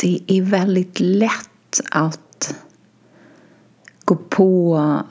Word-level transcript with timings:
det 0.00 0.20
är 0.26 0.42
väldigt 0.42 1.00
lätt 1.00 1.80
att 1.90 2.54
gå 4.04 4.16
på 4.16 5.02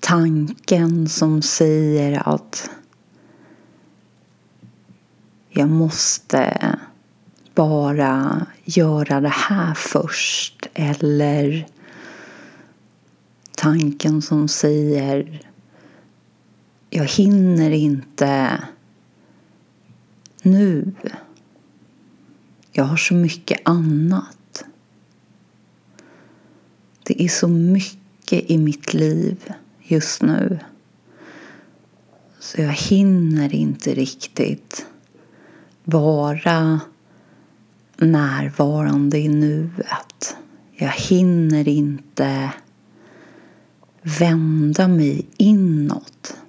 tanken 0.00 1.08
som 1.08 1.42
säger 1.42 2.28
att 2.28 2.70
jag 5.48 5.68
måste 5.68 6.76
bara 7.54 8.46
göra 8.64 9.20
det 9.20 9.28
här 9.28 9.74
först 9.74 10.66
eller 10.74 11.66
tanken 13.56 14.22
som 14.22 14.48
säger 14.48 15.50
jag 16.90 17.04
hinner 17.04 17.70
inte 17.70 18.58
nu. 20.42 20.92
Jag 22.80 22.84
har 22.84 22.96
så 22.96 23.14
mycket 23.14 23.60
annat. 23.64 24.64
Det 27.02 27.22
är 27.22 27.28
så 27.28 27.48
mycket 27.48 28.50
i 28.50 28.58
mitt 28.58 28.94
liv 28.94 29.52
just 29.82 30.22
nu. 30.22 30.58
Så 32.38 32.60
jag 32.60 32.72
hinner 32.72 33.54
inte 33.54 33.94
riktigt 33.94 34.86
vara 35.84 36.80
närvarande 37.96 39.18
i 39.18 39.28
nuet. 39.28 40.36
Jag 40.72 40.92
hinner 40.92 41.68
inte 41.68 42.52
vända 44.02 44.88
mig 44.88 45.26
inåt. 45.36 46.39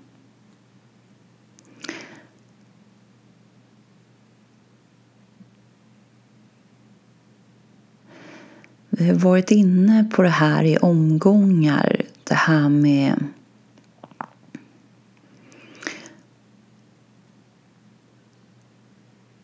Vi 9.02 9.08
har 9.08 9.16
varit 9.16 9.52
inne 9.52 10.10
på 10.16 10.22
det 10.22 10.30
här 10.30 10.64
i 10.64 10.78
omgångar. 10.78 12.02
Det 12.24 12.34
här 12.34 12.70
med 12.70 13.24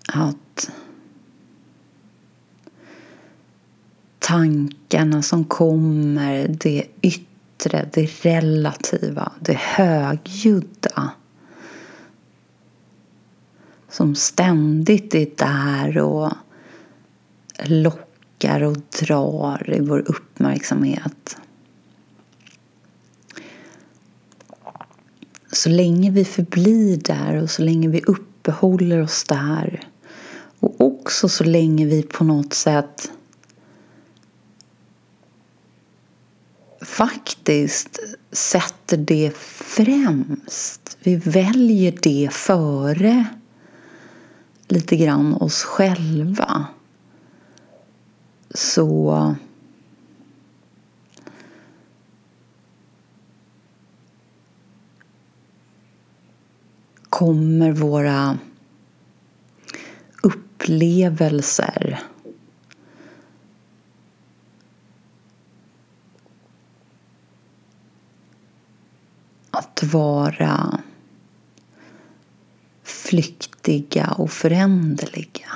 att 0.08 0.70
tankarna 4.20 5.22
som 5.22 5.46
kommer, 5.46 6.48
det 6.48 6.84
yttre, 7.02 7.90
det 7.94 8.26
relativa, 8.26 9.32
det 9.40 9.58
högljudda 9.58 11.12
som 13.90 14.16
ständigt 14.16 15.16
är 15.16 15.30
där 15.38 15.98
och 15.98 16.34
lockar 17.66 18.07
och 18.46 18.78
drar 19.02 19.74
i 19.74 19.80
vår 19.80 20.00
uppmärksamhet. 20.00 21.38
Så 25.52 25.70
länge 25.70 26.12
vi 26.12 26.26
förblir 26.26 26.98
där 26.98 27.44
och 27.44 27.50
så 27.50 27.62
länge 27.62 27.88
vi 27.88 28.02
uppehåller 28.02 29.02
oss 29.02 29.24
där 29.24 29.90
och 30.60 30.82
också 30.82 31.30
så 31.30 31.44
länge 31.44 31.86
vi 31.86 32.04
på 32.04 32.24
något 32.24 32.54
sätt 32.54 33.12
faktiskt 36.82 38.00
sätter 38.32 38.98
det 38.98 39.32
främst. 39.38 40.98
Vi 41.00 41.16
väljer 41.16 41.98
det 42.02 42.30
före 42.32 43.26
lite 44.68 44.96
grann 44.96 45.34
oss 45.34 45.64
själva. 45.64 46.68
Så 48.50 49.36
kommer 57.10 57.72
våra 57.72 58.38
upplevelser 60.23 61.99
att 69.52 69.83
vara 69.83 70.80
flyktiga 72.83 74.08
och 74.17 74.32
föränderliga. 74.32 75.49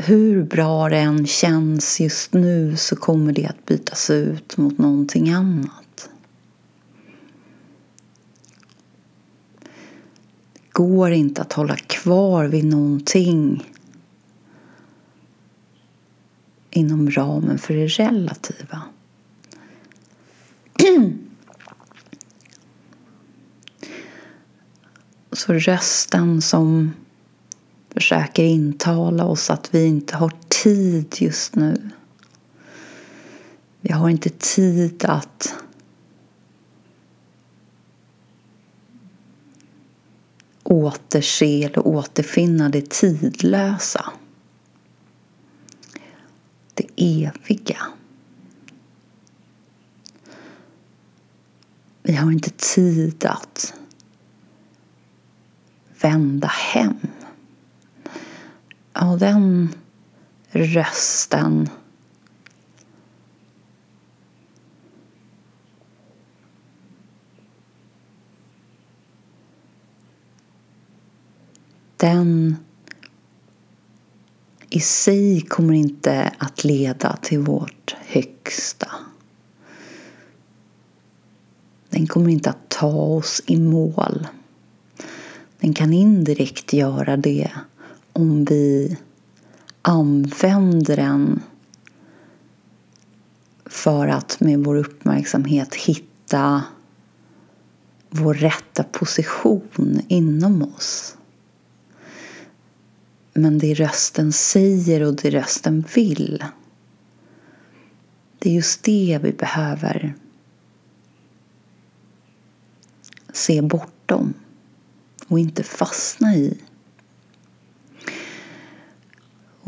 Hur 0.00 0.42
bra 0.42 0.88
det 0.88 0.98
än 0.98 1.26
känns 1.26 2.00
just 2.00 2.32
nu 2.32 2.76
så 2.76 2.96
kommer 2.96 3.32
det 3.32 3.46
att 3.46 3.66
bytas 3.66 4.10
ut 4.10 4.56
mot 4.56 4.78
någonting 4.78 5.30
annat. 5.30 6.10
Det 10.52 10.72
går 10.72 11.10
inte 11.10 11.42
att 11.42 11.52
hålla 11.52 11.76
kvar 11.76 12.44
vid 12.44 12.64
någonting 12.64 13.72
inom 16.70 17.10
ramen 17.10 17.58
för 17.58 17.74
det 17.74 17.86
relativa. 17.86 18.82
Så 25.32 25.52
rösten 25.52 26.42
som 26.42 26.92
försöker 27.90 28.44
intala 28.44 29.24
oss 29.24 29.50
att 29.50 29.74
vi 29.74 29.86
inte 29.86 30.16
har 30.16 30.32
tid 30.48 31.14
just 31.18 31.56
nu. 31.56 31.90
Vi 33.80 33.92
har 33.92 34.08
inte 34.08 34.30
tid 34.30 35.04
att 35.04 35.54
återse 40.62 41.64
eller 41.64 41.86
återfinna 41.86 42.68
det 42.68 42.90
tidlösa. 42.90 44.12
Det 46.74 46.86
eviga. 46.96 47.86
Vi 52.02 52.14
har 52.14 52.32
inte 52.32 52.50
tid 52.50 53.24
att 53.24 53.74
vända 56.00 56.48
hem. 56.48 56.96
Och 59.00 59.18
den 59.18 59.74
rösten 60.50 61.68
den 71.96 72.56
i 74.70 74.80
sig 74.80 75.40
kommer 75.40 75.74
inte 75.74 76.32
att 76.38 76.64
leda 76.64 77.16
till 77.16 77.38
vårt 77.38 77.96
högsta. 78.06 78.90
Den 81.90 82.06
kommer 82.06 82.30
inte 82.30 82.50
att 82.50 82.68
ta 82.68 82.92
oss 82.92 83.42
i 83.46 83.56
mål. 83.60 84.28
Den 85.60 85.74
kan 85.74 85.92
indirekt 85.92 86.72
göra 86.72 87.16
det 87.16 87.50
om 88.18 88.44
vi 88.44 88.96
använder 89.82 90.96
den 90.96 91.42
för 93.66 94.08
att 94.08 94.40
med 94.40 94.58
vår 94.58 94.76
uppmärksamhet 94.76 95.74
hitta 95.74 96.62
vår 98.10 98.34
rätta 98.34 98.84
position 98.84 100.00
inom 100.08 100.62
oss. 100.62 101.16
Men 103.34 103.58
det 103.58 103.74
rösten 103.74 104.32
säger 104.32 105.02
och 105.02 105.16
det 105.16 105.30
rösten 105.30 105.84
vill 105.94 106.44
det 108.38 108.50
är 108.50 108.54
just 108.54 108.82
det 108.82 109.20
vi 109.22 109.32
behöver 109.32 110.14
se 113.32 113.62
bortom 113.62 114.34
och 115.28 115.38
inte 115.38 115.62
fastna 115.62 116.34
i. 116.34 116.58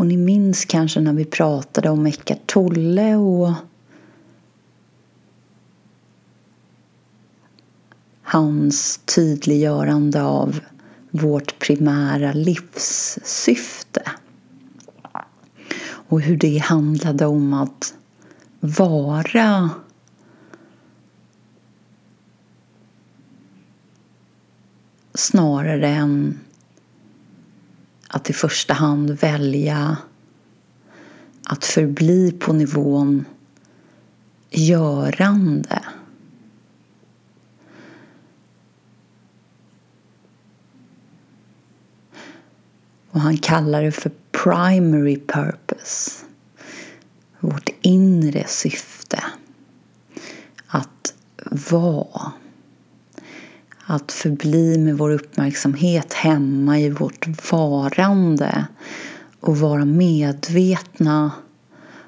Och 0.01 0.07
ni 0.07 0.17
minns 0.17 0.65
kanske 0.65 1.01
när 1.01 1.13
vi 1.13 1.25
pratade 1.25 1.91
om 1.91 2.07
Eckart 2.07 2.47
Tolle 2.47 3.17
och 3.17 3.53
hans 8.23 9.01
tydliggörande 9.15 10.23
av 10.23 10.61
vårt 11.11 11.59
primära 11.59 12.33
livssyfte. 12.33 14.03
Och 15.83 16.21
hur 16.21 16.37
det 16.37 16.59
handlade 16.59 17.27
om 17.27 17.53
att 17.53 17.95
vara 18.61 19.71
snarare 25.15 25.89
än 25.89 26.39
att 28.11 28.31
i 28.31 28.33
första 28.33 28.75
hand 28.75 29.11
välja 29.11 29.97
att 31.45 31.65
förbli 31.65 32.33
på 32.33 32.53
nivån 32.53 33.25
görande. 34.51 35.83
Och 43.11 43.21
han 43.21 43.39
kallar 43.39 43.83
det 43.83 43.93
för 43.93 44.13
primary 44.45 45.17
purpose. 45.27 46.25
Vårt 47.41 47.69
inre 47.81 48.45
syfte. 48.47 49.25
Att 50.67 51.15
vara. 51.71 52.33
Att 53.93 54.13
förbli 54.13 54.79
med 54.79 54.99
vår 54.99 55.11
uppmärksamhet 55.11 56.13
hemma 56.13 56.79
i 56.79 56.91
vårt 56.91 57.51
varande 57.53 58.67
och 59.41 59.59
vara 59.59 59.85
medvetna 59.85 61.31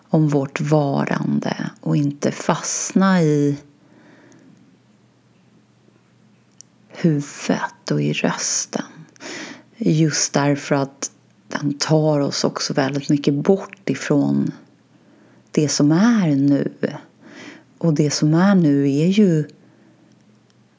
om 0.08 0.28
vårt 0.28 0.60
varande 0.60 1.70
och 1.80 1.96
inte 1.96 2.32
fastna 2.32 3.22
i 3.22 3.56
huvudet 6.88 7.90
och 7.90 8.02
i 8.02 8.12
rösten. 8.12 8.84
Just 9.76 10.32
därför 10.32 10.74
att 10.74 11.10
den 11.48 11.74
tar 11.74 12.20
oss 12.20 12.44
också 12.44 12.72
väldigt 12.72 13.08
mycket 13.08 13.34
bort 13.34 13.90
ifrån 13.90 14.52
det 15.50 15.68
som 15.68 15.92
är 15.92 16.36
nu. 16.36 16.72
Och 17.78 17.94
det 17.94 18.10
som 18.10 18.34
är 18.34 18.54
nu 18.54 18.90
är 18.90 19.06
ju 19.06 19.44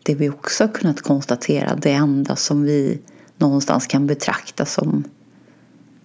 det 0.03 0.15
vi 0.15 0.29
också 0.29 0.63
har 0.63 0.73
kunnat 0.73 1.01
konstatera, 1.01 1.75
det 1.75 1.91
enda 1.91 2.35
som 2.35 2.63
vi 2.63 2.99
någonstans 3.37 3.87
kan 3.87 4.07
betrakta 4.07 4.65
som 4.65 5.03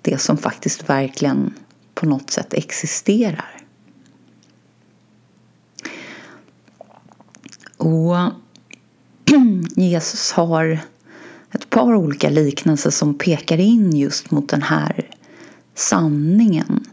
det 0.02 0.18
som 0.18 0.36
faktiskt 0.36 0.88
verkligen 0.88 1.54
på 1.94 2.06
något 2.06 2.30
sätt 2.30 2.54
existerar. 2.54 3.54
Och 7.76 8.16
Jesus 9.76 10.32
har 10.32 10.80
ett 11.52 11.70
par 11.70 11.94
olika 11.94 12.30
liknelser 12.30 12.90
som 12.90 13.18
pekar 13.18 13.58
in 13.58 13.96
just 13.96 14.30
mot 14.30 14.48
den 14.48 14.62
här 14.62 15.10
sanningen 15.74 16.84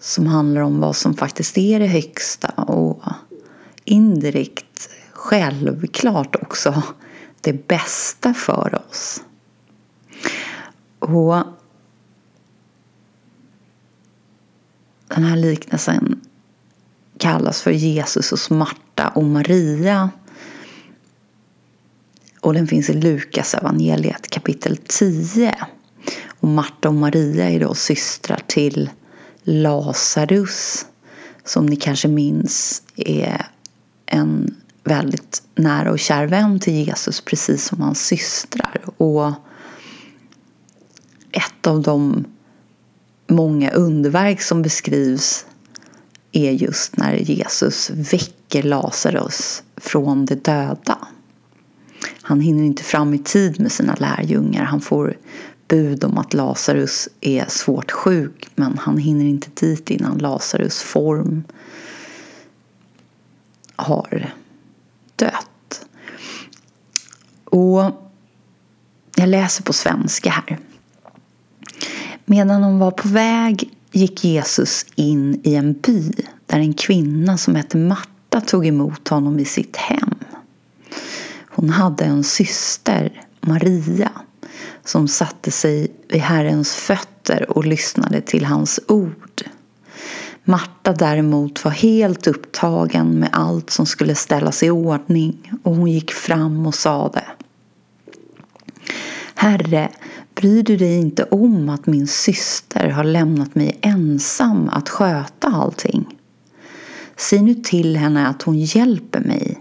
som 0.00 0.26
handlar 0.26 0.60
om 0.60 0.80
vad 0.80 0.96
som 0.96 1.14
faktiskt 1.14 1.58
är 1.58 1.80
det 1.80 1.86
högsta 1.86 2.48
och 2.48 3.02
indirekt 3.84 4.71
självklart 5.32 6.36
också 6.36 6.82
det 7.40 7.68
bästa 7.68 8.34
för 8.34 8.82
oss. 8.88 9.22
Och 10.98 11.44
den 15.08 15.24
här 15.24 15.36
liknelsen 15.36 16.20
kallas 17.18 17.62
för 17.62 17.70
Jesus 17.70 18.30
hos 18.30 18.50
Marta 18.50 19.08
och 19.08 19.24
Maria 19.24 20.10
och 22.40 22.54
den 22.54 22.66
finns 22.66 22.90
i 22.90 22.92
Lukas 22.92 23.54
evangeliet 23.54 24.30
kapitel 24.30 24.76
10. 24.76 25.54
Och 26.26 26.48
Marta 26.48 26.88
och 26.88 26.94
Maria 26.94 27.50
är 27.50 27.60
då 27.60 27.74
systrar 27.74 28.40
till 28.46 28.90
Lazarus 29.42 30.86
som 31.44 31.66
ni 31.66 31.76
kanske 31.76 32.08
minns 32.08 32.82
är 32.96 33.46
en 34.06 34.61
väldigt 34.84 35.42
nära 35.54 35.90
och 35.90 35.98
kär 35.98 36.26
vän 36.26 36.60
till 36.60 36.74
Jesus 36.74 37.20
precis 37.20 37.64
som 37.64 37.80
hans 37.80 38.06
systrar. 38.06 38.80
Och 38.96 39.32
ett 41.32 41.66
av 41.66 41.82
de 41.82 42.24
många 43.26 43.70
underverk 43.70 44.42
som 44.42 44.62
beskrivs 44.62 45.46
är 46.32 46.50
just 46.50 46.96
när 46.96 47.16
Jesus 47.16 47.90
väcker 47.90 48.62
Lazarus 48.62 49.62
från 49.76 50.26
de 50.26 50.34
döda. 50.34 50.98
Han 52.22 52.40
hinner 52.40 52.64
inte 52.64 52.82
fram 52.82 53.14
i 53.14 53.18
tid 53.18 53.60
med 53.60 53.72
sina 53.72 53.94
lärjungar. 53.94 54.64
Han 54.64 54.80
får 54.80 55.16
bud 55.68 56.04
om 56.04 56.18
att 56.18 56.34
Lazarus 56.34 57.08
är 57.20 57.44
svårt 57.48 57.90
sjuk 57.90 58.48
men 58.54 58.78
han 58.78 58.98
hinner 58.98 59.24
inte 59.24 59.66
dit 59.66 59.90
innan 59.90 60.18
Lazarus 60.18 60.82
form 60.82 61.44
har 63.76 64.34
dött. 65.16 65.86
Och 67.44 67.82
jag 69.16 69.28
läser 69.28 69.64
på 69.64 69.72
svenska 69.72 70.30
här. 70.30 70.58
Medan 72.24 72.62
de 72.62 72.78
var 72.78 72.90
på 72.90 73.08
väg 73.08 73.70
gick 73.92 74.24
Jesus 74.24 74.86
in 74.94 75.40
i 75.44 75.54
en 75.54 75.72
by 75.72 76.10
där 76.46 76.58
en 76.58 76.74
kvinna 76.74 77.38
som 77.38 77.54
hette 77.54 77.76
Marta 77.76 78.40
tog 78.40 78.66
emot 78.66 79.08
honom 79.08 79.38
i 79.38 79.44
sitt 79.44 79.76
hem. 79.76 80.14
Hon 81.48 81.70
hade 81.70 82.04
en 82.04 82.24
syster, 82.24 83.22
Maria, 83.40 84.10
som 84.84 85.08
satte 85.08 85.50
sig 85.50 85.88
vid 86.08 86.20
Herrens 86.20 86.74
fötter 86.74 87.50
och 87.50 87.64
lyssnade 87.64 88.20
till 88.20 88.44
hans 88.44 88.80
ord. 88.88 89.21
Marta 90.44 90.92
däremot 90.92 91.64
var 91.64 91.72
helt 91.72 92.26
upptagen 92.26 93.10
med 93.10 93.28
allt 93.32 93.70
som 93.70 93.86
skulle 93.86 94.14
ställas 94.14 94.62
i 94.62 94.70
ordning 94.70 95.52
och 95.62 95.76
hon 95.76 95.90
gick 95.90 96.12
fram 96.12 96.66
och 96.66 96.74
sade 96.74 97.24
Herre, 99.34 99.88
bryr 100.34 100.62
du 100.62 100.76
dig 100.76 100.98
inte 100.98 101.24
om 101.24 101.68
att 101.68 101.86
min 101.86 102.06
syster 102.06 102.88
har 102.88 103.04
lämnat 103.04 103.54
mig 103.54 103.78
ensam 103.82 104.68
att 104.68 104.88
sköta 104.88 105.48
allting? 105.48 106.18
Säg 107.16 107.42
nu 107.42 107.54
till 107.54 107.96
henne 107.96 108.26
att 108.26 108.42
hon 108.42 108.58
hjälper 108.58 109.20
mig. 109.20 109.60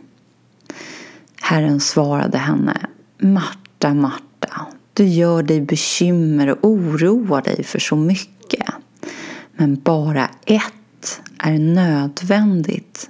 Herren 1.42 1.80
svarade 1.80 2.38
henne 2.38 2.88
Marta, 3.18 3.94
Marta, 3.94 4.66
du 4.94 5.08
gör 5.08 5.44
dig 5.44 5.62
bekymmer 5.62 6.50
och 6.50 6.58
oroar 6.62 7.42
dig 7.42 7.64
för 7.64 7.80
så 7.80 7.96
mycket. 7.96 8.41
Men 9.62 9.82
bara 9.82 10.30
ett 10.46 11.22
är 11.38 11.60
nödvändigt. 11.60 13.10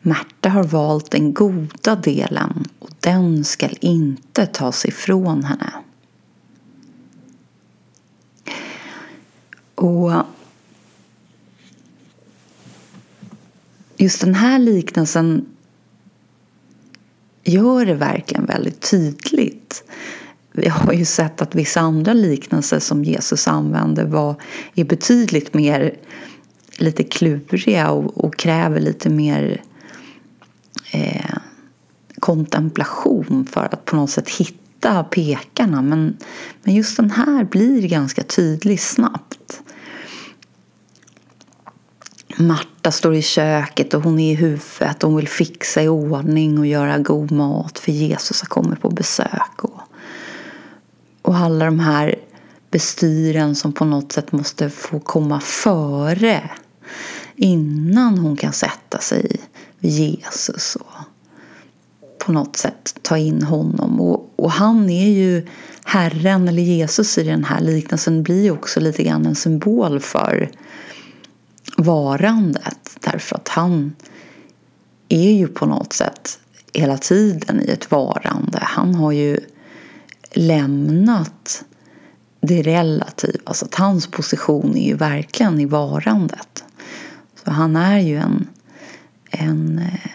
Märta 0.00 0.48
har 0.48 0.64
valt 0.64 1.10
den 1.10 1.34
goda 1.34 1.96
delen 1.96 2.64
och 2.78 2.90
den 3.00 3.44
skall 3.44 3.76
inte 3.80 4.46
tas 4.46 4.84
ifrån 4.84 5.44
henne. 5.44 5.72
Och 9.74 10.12
just 13.96 14.20
den 14.20 14.34
här 14.34 14.58
liknelsen 14.58 15.46
gör 17.44 17.86
det 17.86 17.94
verkligen 17.94 18.46
väldigt 18.46 18.90
tydligt. 18.90 19.55
Vi 20.56 20.68
har 20.68 20.92
ju 20.92 21.04
sett 21.04 21.42
att 21.42 21.54
vissa 21.54 21.80
andra 21.80 22.12
liknelser 22.12 22.78
som 22.78 23.04
Jesus 23.04 23.48
använde 23.48 24.04
var, 24.04 24.34
är 24.74 24.84
betydligt 24.84 25.54
mer 25.54 25.94
lite 26.78 27.04
kluriga 27.04 27.90
och, 27.90 28.24
och 28.24 28.36
kräver 28.36 28.80
lite 28.80 29.10
mer 29.10 29.62
eh, 30.92 31.36
kontemplation 32.20 33.46
för 33.52 33.68
att 33.72 33.84
på 33.84 33.96
något 33.96 34.10
sätt 34.10 34.28
hitta 34.28 35.04
pekarna. 35.04 35.82
Men, 35.82 36.16
men 36.62 36.74
just 36.74 36.96
den 36.96 37.10
här 37.10 37.44
blir 37.44 37.88
ganska 37.88 38.22
tydlig 38.22 38.80
snabbt. 38.80 39.62
Marta 42.38 42.90
står 42.90 43.14
i 43.14 43.22
köket 43.22 43.94
och 43.94 44.02
hon 44.02 44.18
är 44.18 44.32
i 44.32 44.34
huvudet. 44.34 45.02
Hon 45.02 45.16
vill 45.16 45.28
fixa 45.28 45.82
i 45.82 45.88
ordning 45.88 46.58
och 46.58 46.66
göra 46.66 46.98
god 46.98 47.32
mat 47.32 47.78
för 47.78 47.92
Jesus 47.92 48.40
har 48.40 48.46
kommit 48.46 48.80
på 48.80 48.90
besök. 48.90 49.64
Och, 49.64 49.75
och 51.26 51.36
alla 51.36 51.64
de 51.64 51.80
här 51.80 52.14
bestyren 52.70 53.54
som 53.54 53.72
på 53.72 53.84
något 53.84 54.12
sätt 54.12 54.32
måste 54.32 54.70
få 54.70 55.00
komma 55.00 55.40
före 55.40 56.50
innan 57.36 58.18
hon 58.18 58.36
kan 58.36 58.52
sätta 58.52 58.98
sig 58.98 59.40
vid 59.78 59.90
Jesus 59.90 60.76
och 60.76 60.86
på 62.18 62.32
något 62.32 62.56
sätt 62.56 62.94
ta 63.02 63.18
in 63.18 63.42
honom. 63.42 64.00
Och, 64.00 64.32
och 64.36 64.50
han 64.50 64.90
är 64.90 65.08
ju 65.08 65.46
Herren, 65.84 66.48
eller 66.48 66.62
Jesus 66.62 67.18
i 67.18 67.22
den 67.22 67.44
här 67.44 67.60
liknelsen, 67.60 68.22
blir 68.22 68.42
ju 68.42 68.50
också 68.50 68.80
lite 68.80 69.02
grann 69.02 69.26
en 69.26 69.34
symbol 69.34 70.00
för 70.00 70.50
varandet. 71.76 72.96
Därför 73.00 73.36
att 73.36 73.48
han 73.48 73.94
är 75.08 75.32
ju 75.32 75.48
på 75.48 75.66
något 75.66 75.92
sätt 75.92 76.38
hela 76.72 76.98
tiden 76.98 77.60
i 77.60 77.70
ett 77.70 77.90
varande. 77.90 78.58
Han 78.62 78.94
har 78.94 79.12
ju 79.12 79.40
lämnat 80.36 81.64
det 82.40 82.62
relativa. 82.62 83.54
Så 83.54 83.64
att 83.64 83.74
hans 83.74 84.06
position 84.06 84.76
är 84.76 84.86
ju 84.86 84.94
verkligen 84.96 85.60
i 85.60 85.64
varandet. 85.64 86.64
Så 87.44 87.50
han 87.50 87.76
är 87.76 87.98
ju 87.98 88.16
en, 88.16 88.48
en 89.30 89.78
eh, 89.78 90.10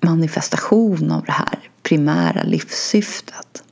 manifestation 0.00 1.12
av 1.12 1.24
det 1.24 1.32
här 1.32 1.58
primära 1.82 2.42
livssyftet. 2.42 3.62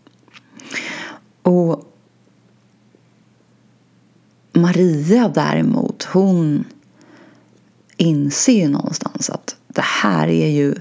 Och 1.42 1.96
Maria 4.52 5.28
däremot, 5.28 6.02
hon 6.02 6.64
inser 7.96 8.52
ju 8.52 8.68
någonstans 8.68 9.30
att 9.30 9.56
det 9.68 9.84
här 9.84 10.28
är 10.28 10.48
ju 10.48 10.74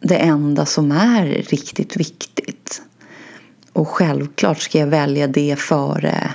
det 0.00 0.16
enda 0.16 0.66
som 0.66 0.92
är 0.92 1.26
riktigt 1.26 1.96
viktigt. 1.96 2.82
Och 3.72 3.88
självklart 3.88 4.58
ska 4.58 4.78
jag 4.78 4.86
välja 4.86 5.26
det 5.26 5.56
före 5.58 6.32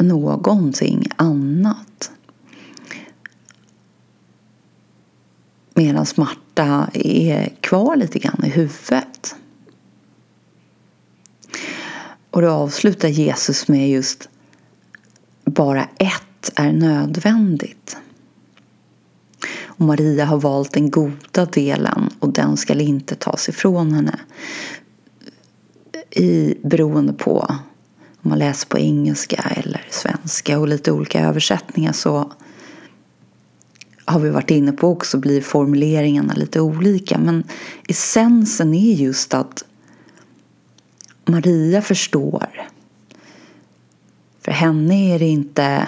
någonting 0.00 1.06
annat. 1.16 2.10
Medan 5.74 6.06
smärta 6.06 6.90
är 6.94 7.54
kvar 7.60 7.96
lite 7.96 8.18
grann 8.18 8.44
i 8.44 8.48
huvudet. 8.48 9.36
Och 12.30 12.42
då 12.42 12.50
avslutar 12.50 13.08
Jesus 13.08 13.68
med 13.68 13.90
just 13.90 14.28
bara 15.44 15.88
ett 15.98 16.50
är 16.54 16.72
nödvändigt. 16.72 17.96
Och 19.82 19.88
Maria 19.88 20.24
har 20.24 20.38
valt 20.38 20.72
den 20.72 20.90
goda 20.90 21.46
delen 21.46 22.10
och 22.18 22.32
den 22.32 22.56
ska 22.56 22.80
inte 22.80 23.14
tas 23.14 23.48
ifrån 23.48 23.92
henne. 23.92 24.18
I, 26.10 26.54
beroende 26.62 27.12
på 27.12 27.46
om 28.22 28.30
man 28.30 28.38
läser 28.38 28.68
på 28.68 28.78
engelska 28.78 29.52
eller 29.56 29.86
svenska 29.90 30.58
och 30.58 30.68
lite 30.68 30.92
olika 30.92 31.20
översättningar 31.20 31.92
så 31.92 32.32
har 34.04 34.20
vi 34.20 34.30
varit 34.30 34.50
inne 34.50 34.72
på 34.72 34.88
också 34.88 35.18
blir 35.18 35.40
formuleringarna 35.40 36.34
lite 36.34 36.60
olika. 36.60 37.18
Men 37.18 37.44
essensen 37.88 38.74
är 38.74 38.94
just 38.94 39.34
att 39.34 39.64
Maria 41.24 41.82
förstår. 41.82 42.68
För 44.40 44.52
henne 44.52 45.14
är 45.14 45.18
det 45.18 45.28
inte 45.28 45.86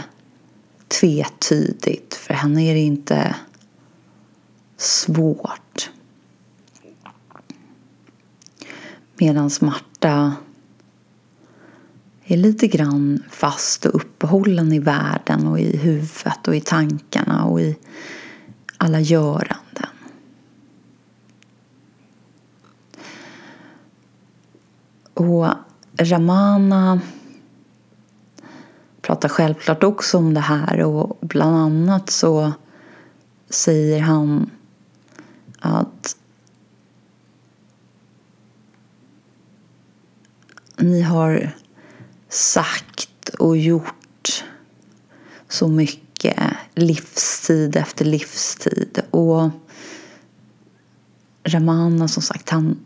tvetydigt. 0.89 2.15
För 2.15 2.35
henne 2.35 2.63
är 2.63 2.75
det 2.75 2.81
inte 2.81 3.35
svårt. 4.77 5.91
Medan 9.17 9.51
Marta 9.61 10.37
är 12.25 12.37
lite 12.37 12.67
grann 12.67 13.23
fast 13.31 13.87
och 13.87 13.95
uppehållen 13.95 14.73
i 14.73 14.79
världen 14.79 15.47
och 15.47 15.61
i 15.61 15.77
huvudet 15.77 16.49
och 16.49 16.57
i 16.57 16.61
tankarna 16.61 17.45
och 17.45 17.61
i 17.61 17.77
alla 18.79 19.01
göranden. 19.01 19.89
Och 25.15 25.47
Ramana 25.97 27.01
pratar 29.03 29.29
självklart 29.29 29.85
också 29.85 30.19
om 30.19 30.35
det 30.35 30.41
här 30.41 30.81
och 30.81 31.19
bland 31.21 31.57
annat 31.57 32.11
så 32.11 32.53
säger 33.49 34.01
han 34.01 34.51
att 35.65 36.17
ni 40.77 41.01
har 41.01 41.51
sagt 42.29 43.29
och 43.39 43.57
gjort 43.57 44.45
så 45.49 45.69
mycket 45.69 46.37
livstid 46.75 47.77
efter 47.77 48.05
livstid. 48.05 49.01
Och 49.11 49.51
Ramana 51.45 52.09
som 52.09 52.23
sagt, 52.23 52.51
han, 52.51 52.79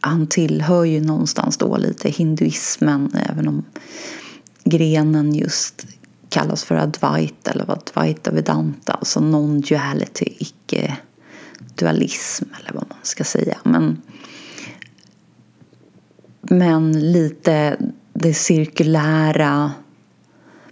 han 0.00 0.26
tillhör 0.26 0.84
ju 0.84 1.00
någonstans 1.00 1.56
då 1.56 1.76
lite 1.76 2.08
hinduismen 2.10 3.16
även 3.28 3.48
om 3.48 3.64
grenen 4.64 5.34
just 5.34 5.86
kallas 6.28 6.64
för 6.64 6.74
Advaita 6.74 7.50
eller 7.50 7.70
Advaita 7.70 8.30
Vedanta, 8.30 8.92
alltså 8.92 9.20
non-duality, 9.20 10.36
dualism 11.74 12.44
eller 12.60 12.72
vad 12.72 12.88
man 12.88 12.98
ska 13.02 13.24
säga. 13.24 13.58
Men, 13.64 14.02
men 16.40 17.12
lite 17.12 17.76
det 18.12 18.34
cirkulära 18.34 19.72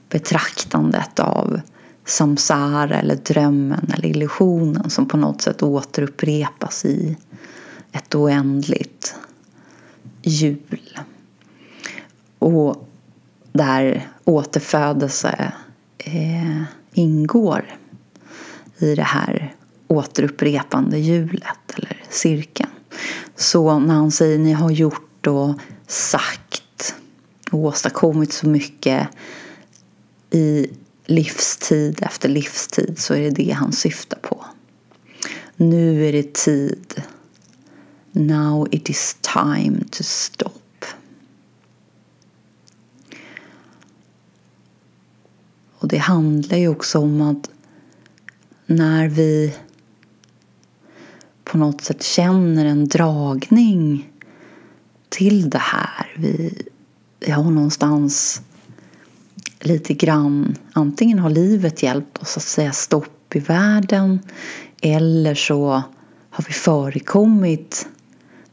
betraktandet 0.09 1.19
av 1.21 1.61
samsara 2.05 3.01
eller 3.01 3.17
drömmen 3.17 3.93
eller 3.95 4.09
illusionen 4.09 4.91
som 4.91 5.09
på 5.09 5.17
något 5.17 5.43
sätt 5.43 5.63
återupprepas 5.63 6.85
i 6.85 7.17
ett 7.93 8.15
oändligt 8.15 9.15
hjul. 10.23 10.99
Och 12.39 12.89
där 13.53 14.09
återfödelse 14.25 15.53
eh, 15.99 16.63
ingår 16.93 17.65
i 18.79 18.95
det 18.95 19.03
här 19.03 19.55
återupprepande 19.91 20.99
hjulet 20.99 21.75
eller 21.77 22.03
cirkeln. 22.11 22.71
Så 23.37 23.79
när 23.79 23.95
han 23.95 24.11
säger 24.11 24.39
ni 24.39 24.53
har 24.53 24.71
gjort 24.71 25.27
och 25.27 25.55
sagt 25.87 26.95
och 27.51 27.59
åstadkommit 27.59 28.33
så 28.33 28.49
mycket 28.49 29.09
i 30.31 30.67
livstid 31.07 32.03
efter 32.03 32.29
livstid 32.29 32.99
så 32.99 33.15
är 33.15 33.21
det 33.21 33.31
det 33.31 33.51
han 33.51 33.73
syftar 33.73 34.19
på. 34.19 34.45
Nu 35.57 36.09
är 36.09 36.13
det 36.13 36.35
tid. 36.35 37.03
Now 38.13 38.69
it 38.71 38.89
is 38.89 39.17
time 39.21 39.85
to 39.91 40.03
stop. 40.03 40.51
Och 45.79 45.89
det 45.89 45.99
handlar 45.99 46.59
ju 46.59 46.69
också 46.69 46.99
om 46.99 47.21
att 47.21 47.51
när 48.67 49.09
vi 49.09 49.55
på 51.51 51.59
något 51.59 51.81
sätt 51.81 52.03
känner 52.03 52.65
en 52.65 52.89
dragning 52.89 54.11
till 55.09 55.51
det 55.51 55.59
här. 55.59 56.15
Vi, 56.17 56.63
vi 57.21 57.31
har 57.31 57.51
någonstans 57.51 58.43
lite 59.61 59.95
grann, 59.95 60.57
antingen 60.73 61.19
har 61.19 61.31
livet 61.31 61.83
hjälpt 61.83 62.19
oss 62.19 62.37
att 62.37 62.43
säga 62.43 62.73
stopp 62.73 63.37
i 63.37 63.39
världen 63.39 64.21
eller 64.83 65.35
så 65.35 65.83
har 66.31 66.45
vi 66.47 66.53
förekommit 66.53 67.89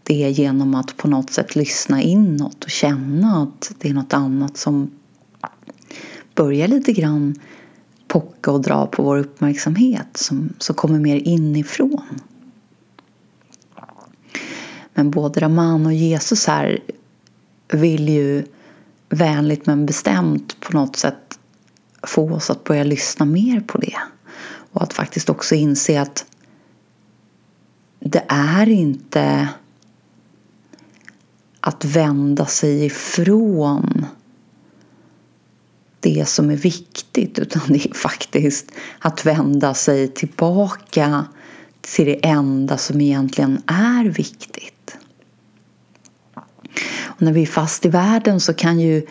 det 0.04 0.30
genom 0.30 0.76
att 0.76 0.98
på 0.98 1.08
något 1.08 1.32
sätt 1.32 1.56
lyssna 1.56 2.02
inåt 2.02 2.64
och 2.64 2.70
känna 2.70 3.44
att 3.44 3.72
det 3.78 3.90
är 3.90 3.94
något 3.94 4.14
annat 4.14 4.58
som 4.58 4.92
börjar 6.36 6.68
lite 6.68 6.92
grann 6.92 7.36
pocka 8.08 8.52
och 8.52 8.62
dra 8.62 8.86
på 8.86 9.04
vår 9.04 9.18
uppmärksamhet 9.18 10.18
som, 10.18 10.54
som 10.60 10.76
kommer 10.76 11.00
mer 11.00 11.16
inifrån. 11.16 12.20
Men 14.98 15.12
både 15.12 15.40
Raman 15.40 15.86
och 15.86 15.94
Jesus 15.94 16.46
här 16.46 16.80
vill 17.68 18.10
ju 18.10 18.46
vänligt 19.10 19.66
men 19.66 19.86
bestämt 19.86 20.60
på 20.60 20.78
något 20.78 20.96
sätt 20.96 21.40
få 22.04 22.32
oss 22.34 22.50
att 22.50 22.64
börja 22.64 22.84
lyssna 22.84 23.26
mer 23.26 23.60
på 23.60 23.78
det. 23.78 23.98
Och 24.72 24.84
att 24.84 24.94
faktiskt 24.94 25.30
också 25.30 25.56
inse 25.56 26.02
att 26.02 26.26
det 28.00 28.24
är 28.28 28.70
inte 28.70 29.50
att 31.60 31.86
vända 31.86 32.46
sig 32.46 32.86
ifrån 32.86 34.06
det 36.00 36.30
som 36.30 36.50
är 36.50 36.56
viktigt 36.56 37.40
utan 37.40 37.62
det 37.68 37.86
är 37.86 37.94
faktiskt 37.94 38.72
att 39.00 39.26
vända 39.26 39.74
sig 39.74 40.08
tillbaka 40.08 41.26
till 41.82 42.06
det 42.06 42.26
enda 42.26 42.78
som 42.78 43.02
egentligen 43.02 43.62
är 43.68 44.06
viktigt. 44.06 44.74
Och 47.04 47.22
när 47.22 47.34
vi 47.34 47.42
är 47.42 47.46
fast 47.46 47.86
i 47.86 47.90
världen 47.90 48.40
så 48.40 48.54
kan 48.54 48.80
ju 48.80 49.06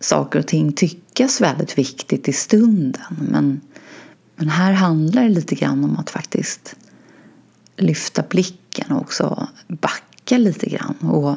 saker 0.00 0.38
och 0.38 0.46
ting 0.46 0.72
tyckas 0.72 1.40
väldigt 1.40 1.78
viktigt 1.78 2.28
i 2.28 2.32
stunden 2.32 3.02
men, 3.30 3.60
men 4.36 4.48
här 4.48 4.72
handlar 4.72 5.22
det 5.22 5.28
lite 5.28 5.54
grann 5.54 5.84
om 5.84 5.96
att 5.96 6.10
faktiskt 6.10 6.76
lyfta 7.76 8.22
blicken 8.28 8.92
och 8.92 9.00
också 9.00 9.48
backa 9.68 10.38
lite 10.38 10.66
grann. 10.66 10.94
Och 10.94 11.36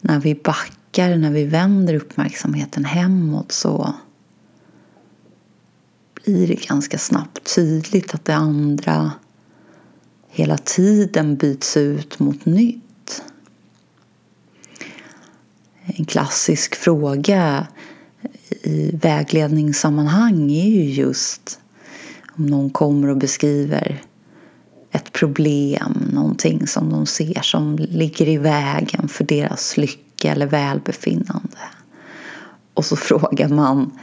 när 0.00 0.20
vi 0.20 0.34
backar, 0.34 1.16
när 1.16 1.30
vi 1.30 1.44
vänder 1.44 1.94
uppmärksamheten 1.94 2.84
hemåt 2.84 3.52
så 3.52 3.94
blir 6.24 6.48
det 6.48 6.66
ganska 6.66 6.98
snabbt 6.98 7.54
tydligt 7.54 8.14
att 8.14 8.24
det 8.24 8.34
andra 8.34 9.12
hela 10.28 10.58
tiden 10.58 11.36
byts 11.36 11.76
ut 11.76 12.18
mot 12.18 12.44
nytt. 12.46 12.84
En 15.84 16.04
klassisk 16.04 16.74
fråga 16.74 17.66
i 18.62 18.96
vägledningssammanhang 18.96 20.50
är 20.52 20.68
ju 20.68 20.84
just 20.84 21.60
om 22.32 22.46
någon 22.46 22.70
kommer 22.70 23.08
och 23.08 23.16
beskriver 23.16 24.02
ett 24.90 25.12
problem, 25.12 26.10
någonting 26.12 26.66
som 26.66 26.90
de 26.90 27.06
ser 27.06 27.42
som 27.42 27.76
ligger 27.76 28.28
i 28.28 28.38
vägen 28.38 29.08
för 29.08 29.24
deras 29.24 29.76
lycka 29.76 30.32
eller 30.32 30.46
välbefinnande. 30.46 31.58
Och 32.74 32.84
så 32.84 32.96
frågar 33.10 33.48
man 33.48 33.98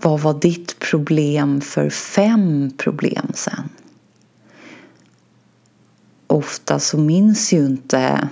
vad 0.00 0.20
var 0.20 0.34
ditt 0.34 0.78
problem 0.78 1.60
för 1.60 1.90
fem 1.90 2.70
problem 2.76 3.26
sen? 3.34 3.68
Ofta 6.26 6.78
så 6.78 6.98
minns 6.98 7.52
ju 7.52 7.66
inte 7.66 8.28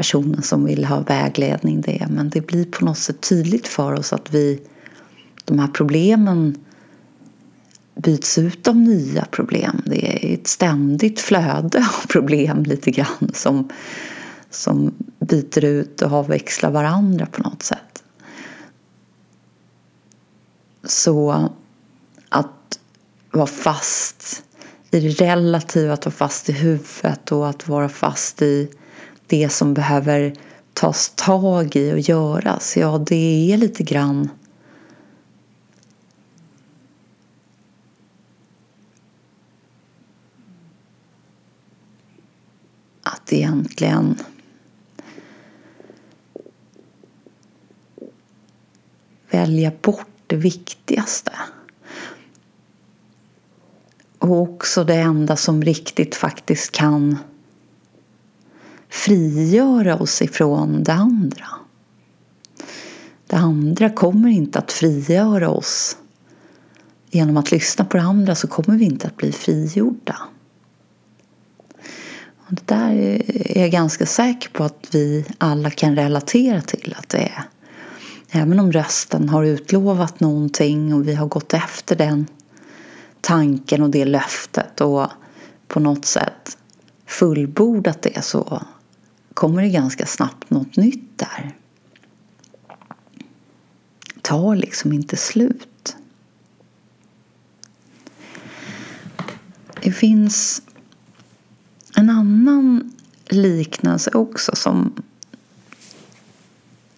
personen 0.00 0.42
som 0.42 0.64
vill 0.64 0.84
ha 0.84 1.00
vägledning 1.00 1.80
det 1.80 2.06
men 2.10 2.30
det 2.30 2.40
blir 2.40 2.64
på 2.64 2.84
något 2.84 2.98
sätt 2.98 3.20
tydligt 3.20 3.68
för 3.68 3.92
oss 3.92 4.12
att 4.12 4.34
vi 4.34 4.60
de 5.44 5.58
här 5.58 5.68
problemen 5.68 6.64
byts 7.94 8.38
ut 8.38 8.68
av 8.68 8.76
nya 8.76 9.24
problem. 9.24 9.82
Det 9.86 10.26
är 10.26 10.34
ett 10.34 10.46
ständigt 10.46 11.20
flöde 11.20 11.78
av 11.78 12.06
problem 12.06 12.62
lite 12.62 12.90
grann 12.90 13.30
som, 13.34 13.68
som 14.50 14.94
byter 15.18 15.64
ut 15.64 16.02
och 16.02 16.12
avväxlar 16.12 16.70
varandra 16.70 17.26
på 17.26 17.42
något 17.42 17.62
sätt. 17.62 18.02
Så 20.84 21.50
att 22.28 22.80
vara 23.30 23.46
fast 23.46 24.42
i 24.90 25.00
det 25.00 25.08
relativa, 25.08 25.92
att 25.92 26.04
vara 26.04 26.14
fast 26.14 26.48
i 26.48 26.52
huvudet 26.52 27.32
och 27.32 27.48
att 27.48 27.68
vara 27.68 27.88
fast 27.88 28.42
i 28.42 28.70
det 29.30 29.48
som 29.48 29.74
behöver 29.74 30.34
tas 30.72 31.12
tag 31.16 31.76
i 31.76 31.92
och 31.92 31.98
göras, 31.98 32.76
ja 32.76 32.98
det 32.98 33.52
är 33.52 33.56
lite 33.56 33.82
grann 33.82 34.30
att 43.02 43.32
egentligen 43.32 44.18
välja 49.30 49.72
bort 49.82 50.06
det 50.26 50.36
viktigaste. 50.36 51.32
Och 54.18 54.40
också 54.40 54.84
det 54.84 54.94
enda 54.94 55.36
som 55.36 55.62
riktigt 55.62 56.14
faktiskt 56.14 56.72
kan 56.72 57.18
frigöra 58.90 59.96
oss 59.96 60.22
ifrån 60.22 60.82
det 60.82 60.92
andra. 60.92 61.46
Det 63.26 63.36
andra 63.36 63.90
kommer 63.90 64.28
inte 64.28 64.58
att 64.58 64.72
frigöra 64.72 65.50
oss. 65.50 65.96
Genom 67.10 67.36
att 67.36 67.50
lyssna 67.50 67.84
på 67.84 67.96
det 67.96 68.02
andra 68.02 68.34
så 68.34 68.48
kommer 68.48 68.78
vi 68.78 68.84
inte 68.84 69.06
att 69.06 69.16
bli 69.16 69.32
frigjorda. 69.32 70.16
Och 72.36 72.54
det 72.54 72.66
där 72.66 72.92
är 73.28 73.60
jag 73.60 73.70
ganska 73.70 74.06
säker 74.06 74.50
på 74.50 74.64
att 74.64 74.88
vi 74.92 75.24
alla 75.38 75.70
kan 75.70 75.96
relatera 75.96 76.60
till 76.60 76.94
att 76.98 77.08
det 77.08 77.18
är. 77.18 77.44
Även 78.30 78.60
om 78.60 78.72
rösten 78.72 79.28
har 79.28 79.44
utlovat 79.44 80.20
någonting 80.20 80.94
och 80.94 81.08
vi 81.08 81.14
har 81.14 81.26
gått 81.26 81.54
efter 81.54 81.96
den 81.96 82.26
tanken 83.20 83.82
och 83.82 83.90
det 83.90 84.04
löftet 84.04 84.80
och 84.80 85.06
på 85.68 85.80
något 85.80 86.04
sätt 86.04 86.58
fullbordat 87.06 88.02
det 88.02 88.24
så 88.24 88.62
kommer 89.40 89.62
det 89.62 89.68
ganska 89.68 90.06
snabbt 90.06 90.50
något 90.50 90.76
nytt 90.76 91.18
där. 91.18 91.56
Det 94.14 94.20
tar 94.22 94.56
liksom 94.56 94.92
inte 94.92 95.16
slut. 95.16 95.96
Det 99.82 99.92
finns 99.92 100.62
en 101.96 102.10
annan 102.10 102.92
liknelse 103.28 104.10
också 104.10 104.56
som 104.56 105.02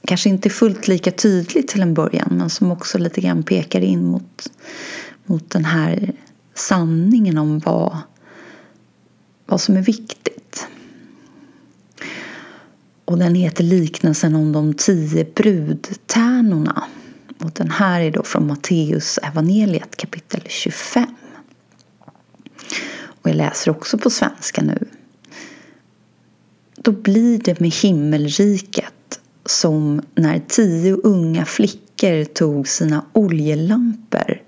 kanske 0.04 0.28
inte 0.28 0.48
är 0.48 0.50
fullt 0.50 0.88
lika 0.88 1.10
tydlig 1.10 1.68
till 1.68 1.82
en 1.82 1.94
början 1.94 2.28
men 2.30 2.50
som 2.50 2.72
också 2.72 2.98
lite 2.98 3.20
grann 3.20 3.42
pekar 3.42 3.80
in 3.80 4.04
mot, 4.04 4.52
mot 5.24 5.50
den 5.50 5.64
här 5.64 6.12
sanningen 6.54 7.38
om 7.38 7.58
vad, 7.58 7.98
vad 9.46 9.60
som 9.60 9.76
är 9.76 9.82
viktigt. 9.82 10.41
Och 13.04 13.18
den 13.18 13.34
heter 13.34 13.64
liknelsen 13.64 14.34
om 14.34 14.52
de 14.52 14.74
tio 14.74 15.26
brudtärnorna. 15.34 16.84
Och 17.38 17.50
den 17.50 17.70
här 17.70 18.00
är 18.00 18.10
då 18.10 18.22
från 18.22 18.46
Matteus 18.46 19.18
evangeliet 19.22 19.96
kapitel 19.96 20.42
25. 20.48 21.06
Och 23.22 23.30
jag 23.30 23.36
läser 23.36 23.70
också 23.70 23.98
på 23.98 24.10
svenska 24.10 24.62
nu. 24.62 24.78
Då 26.76 26.92
blir 26.92 27.38
det 27.38 27.60
med 27.60 27.70
himmelriket 27.70 29.20
som 29.46 30.02
när 30.14 30.42
tio 30.48 30.92
unga 30.92 31.44
flickor 31.44 32.24
tog 32.24 32.68
sina 32.68 33.04
oljelampor 33.12 34.42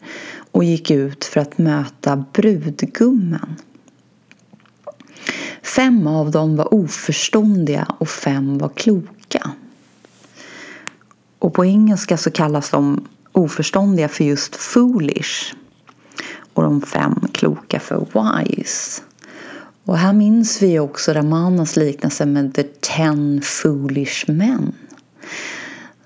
och 0.51 0.65
gick 0.65 0.91
ut 0.91 1.25
för 1.25 1.41
att 1.41 1.59
möta 1.59 2.25
brudgummen. 2.33 3.57
Fem 5.77 6.07
av 6.07 6.31
dem 6.31 6.57
var 6.57 6.75
oförståndiga 6.75 7.87
och 7.99 8.09
fem 8.09 8.59
var 8.59 8.69
kloka. 8.69 9.51
Och 11.39 11.55
på 11.55 11.65
engelska 11.65 12.17
så 12.17 12.31
kallas 12.31 12.71
de 12.71 13.09
oförståndiga 13.33 14.09
för 14.09 14.25
just 14.25 14.57
foolish 14.57 15.55
och 16.55 16.63
de 16.63 16.81
fem 16.81 17.21
kloka 17.33 17.81
för 17.81 18.07
wise. 18.15 19.03
Och 19.85 19.99
här 19.99 20.13
minns 20.13 20.63
vi 20.63 20.79
också 20.79 21.13
Ramanas 21.13 21.77
liknelse 21.77 22.27
med 22.27 22.55
the 22.55 22.63
ten 22.63 23.41
foolish 23.45 24.25
men. 24.29 24.73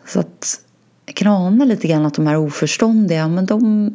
Så 0.06 0.20
att 0.20 0.60
jag 1.06 1.14
kan 1.14 1.28
ana 1.28 1.64
lite 1.64 1.88
grann 1.88 2.06
att 2.06 2.14
de 2.14 2.26
här 2.26 2.36
oförståndiga, 2.36 3.28
men 3.28 3.46
de 3.46 3.92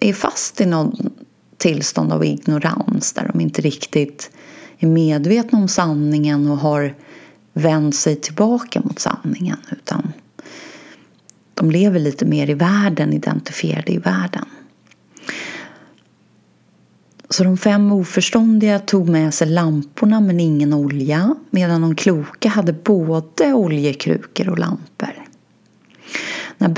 är 0.00 0.12
fast 0.12 0.60
i 0.60 0.66
någon 0.66 1.10
tillstånd 1.56 2.12
av 2.12 2.24
ignorans 2.24 3.12
där 3.12 3.30
de 3.32 3.40
inte 3.40 3.62
riktigt 3.62 4.30
är 4.78 4.86
medvetna 4.86 5.58
om 5.58 5.68
sanningen 5.68 6.50
och 6.50 6.58
har 6.58 6.94
vänt 7.52 7.96
sig 7.96 8.16
tillbaka 8.16 8.80
mot 8.84 8.98
sanningen 8.98 9.56
utan 9.70 10.12
de 11.54 11.70
lever 11.70 12.00
lite 12.00 12.24
mer 12.24 12.50
i 12.50 12.54
världen, 12.54 13.12
identifierade 13.12 13.92
i 13.92 13.98
världen. 13.98 14.44
Så 17.30 17.44
de 17.44 17.56
fem 17.56 17.92
oförståndiga 17.92 18.78
tog 18.78 19.08
med 19.08 19.34
sig 19.34 19.48
lamporna 19.48 20.20
men 20.20 20.40
ingen 20.40 20.72
olja 20.72 21.34
medan 21.50 21.80
de 21.80 21.94
kloka 21.96 22.48
hade 22.48 22.72
både 22.72 23.52
oljekrukor 23.52 24.48
och 24.48 24.58
lampor. 24.58 25.24
När 26.58 26.68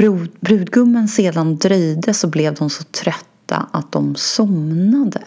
brudgummen 0.40 1.08
sedan 1.08 1.56
dröjde 1.56 2.14
så 2.14 2.26
blev 2.26 2.54
de 2.54 2.70
så 2.70 2.84
trötta 2.84 3.66
att 3.72 3.92
de 3.92 4.14
somnade. 4.14 5.22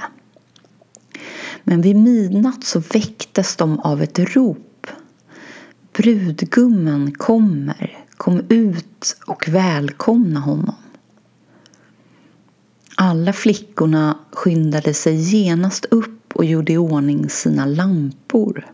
Men 1.64 1.82
vid 1.82 1.96
midnatt 1.96 2.64
så 2.64 2.80
väcktes 2.80 3.56
de 3.56 3.80
av 3.80 4.02
ett 4.02 4.20
rop. 4.20 4.88
Brudgummen 5.94 7.12
kommer, 7.12 7.98
kom 8.18 8.42
ut 8.50 9.18
och 9.26 9.50
välkomna 9.50 10.40
honom. 10.40 10.76
Alla 12.96 13.34
flickorna 13.34 14.18
skyndade 14.32 14.94
sig 14.94 15.16
genast 15.16 15.86
upp 15.86 16.36
och 16.36 16.46
gjorde 16.46 16.74
i 16.74 16.78
ordning 16.78 17.30
sina 17.30 17.66
lampor. 17.66 18.66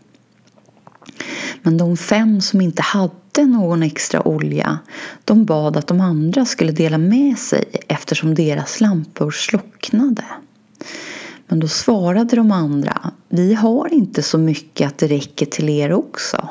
Men 1.62 1.76
de 1.76 1.96
fem 1.96 2.40
som 2.40 2.60
inte 2.60 2.82
hade 2.82 3.46
någon 3.46 3.82
extra 3.82 4.28
olja 4.28 4.78
de 5.24 5.44
bad 5.44 5.76
att 5.76 5.86
de 5.86 6.00
andra 6.00 6.44
skulle 6.44 6.72
dela 6.72 6.98
med 6.98 7.38
sig 7.38 7.64
eftersom 7.88 8.34
deras 8.34 8.80
lampor 8.80 9.30
slocknade. 9.30 10.24
Men 11.46 11.60
då 11.60 11.68
svarade 11.68 12.36
de 12.36 12.52
andra 12.52 13.12
Vi 13.28 13.54
har 13.54 13.94
inte 13.94 14.22
så 14.22 14.38
mycket 14.38 14.88
att 14.88 14.98
det 14.98 15.06
räcker 15.06 15.46
till 15.46 15.68
er 15.68 15.92
också. 15.92 16.48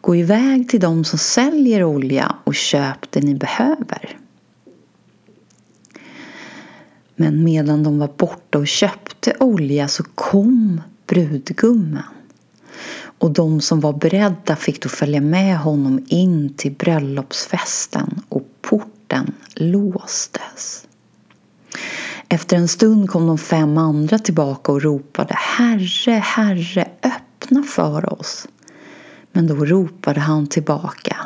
Gå 0.00 0.16
iväg 0.16 0.68
till 0.68 0.80
de 0.80 1.04
som 1.04 1.18
säljer 1.18 1.84
olja 1.84 2.34
och 2.44 2.54
köp 2.54 3.10
det 3.10 3.20
ni 3.20 3.34
behöver. 3.34 4.18
Men 7.16 7.44
medan 7.44 7.82
de 7.82 7.98
var 7.98 8.10
borta 8.16 8.58
och 8.58 8.68
köpte 8.68 9.36
olja 9.40 9.88
så 9.88 10.02
kom 10.14 10.80
brudgummen. 11.06 12.02
Och 13.18 13.30
de 13.30 13.60
som 13.60 13.80
var 13.80 13.92
beredda 13.92 14.56
fick 14.56 14.82
då 14.82 14.88
följa 14.88 15.20
med 15.20 15.58
honom 15.58 16.06
in 16.08 16.54
till 16.56 16.72
bröllopsfesten 16.72 18.22
och 18.28 18.46
porten 18.60 19.32
låstes. 19.54 20.87
Efter 22.28 22.56
en 22.56 22.68
stund 22.68 23.10
kom 23.10 23.26
de 23.26 23.38
fem 23.38 23.78
andra 23.78 24.18
tillbaka 24.18 24.72
och 24.72 24.82
ropade 24.82 25.34
Herre, 25.34 26.12
Herre, 26.12 26.88
öppna 27.02 27.62
för 27.62 28.12
oss. 28.20 28.48
Men 29.32 29.46
då 29.46 29.54
ropade 29.54 30.20
han 30.20 30.46
tillbaka 30.46 31.16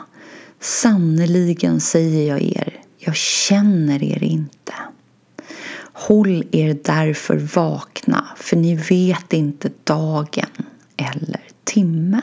Sannerligen 0.63 1.81
säger 1.81 2.29
jag 2.29 2.43
er, 2.43 2.81
jag 2.99 3.17
känner 3.17 4.03
er 4.03 4.23
inte. 4.23 4.73
Håll 5.93 6.45
er 6.53 6.79
därför 6.85 7.37
vakna, 7.37 8.27
för 8.37 8.57
ni 8.57 8.75
vet 8.75 9.33
inte 9.33 9.71
dagen 9.85 10.47
eller 10.97 11.41
timmen. 11.65 12.23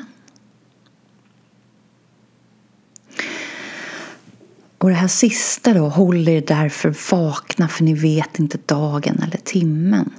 Och 4.80 4.90
det 4.90 4.96
här 4.96 5.08
sista 5.08 5.74
då, 5.74 5.90
håll 5.90 6.28
er 6.28 6.44
därför 6.48 6.96
vakna 7.12 7.68
för 7.68 7.84
ni 7.84 7.94
vet 7.94 8.40
inte 8.40 8.58
dagen 8.66 9.20
eller 9.24 9.38
timmen. 9.38 10.10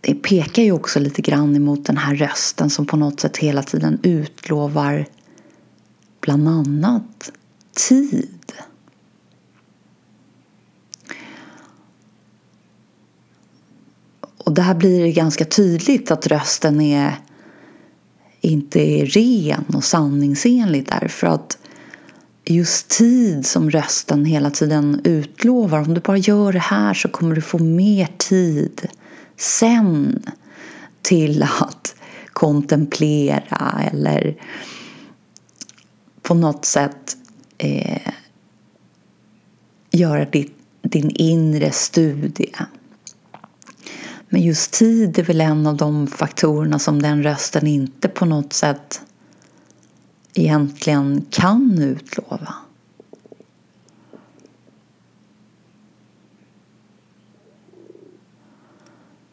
Det 0.00 0.14
pekar 0.14 0.62
ju 0.62 0.72
också 0.72 1.00
lite 1.00 1.22
grann 1.22 1.56
emot 1.56 1.86
den 1.86 1.96
här 1.96 2.14
rösten 2.14 2.70
som 2.70 2.86
på 2.86 2.96
något 2.96 3.20
sätt 3.20 3.36
hela 3.36 3.62
tiden 3.62 4.00
utlovar 4.02 5.06
bland 6.20 6.48
annat 6.48 7.30
tid. 7.88 8.52
Och 14.38 14.54
där 14.54 14.74
blir 14.74 15.02
det 15.02 15.12
ganska 15.12 15.44
tydligt 15.44 16.10
att 16.10 16.26
rösten 16.26 16.80
är 16.80 17.16
inte 18.40 18.80
är 18.80 19.06
ren 19.06 19.64
och 19.74 19.84
sanningsenlig 19.84 20.86
därför 20.88 21.26
att 21.26 21.58
just 22.54 22.88
tid 22.88 23.46
som 23.46 23.70
rösten 23.70 24.24
hela 24.24 24.50
tiden 24.50 25.00
utlovar. 25.04 25.78
Om 25.80 25.94
du 25.94 26.00
bara 26.00 26.16
gör 26.16 26.52
det 26.52 26.58
här 26.58 26.94
så 26.94 27.08
kommer 27.08 27.34
du 27.34 27.40
få 27.40 27.58
mer 27.58 28.08
tid 28.16 28.88
sen 29.36 30.22
till 31.02 31.42
att 31.42 31.94
kontemplera 32.32 33.82
eller 33.92 34.36
på 36.22 36.34
något 36.34 36.64
sätt 36.64 37.16
eh, 37.58 38.12
göra 39.90 40.24
ditt, 40.24 40.56
din 40.82 41.10
inre 41.10 41.70
studie. 41.72 42.52
Men 44.28 44.42
just 44.42 44.72
tid 44.72 45.18
är 45.18 45.22
väl 45.22 45.40
en 45.40 45.66
av 45.66 45.76
de 45.76 46.06
faktorerna 46.06 46.78
som 46.78 47.02
den 47.02 47.22
rösten 47.22 47.66
inte 47.66 48.08
på 48.08 48.24
något 48.24 48.52
sätt 48.52 49.00
egentligen 50.38 51.26
kan 51.30 51.78
utlova. 51.78 52.54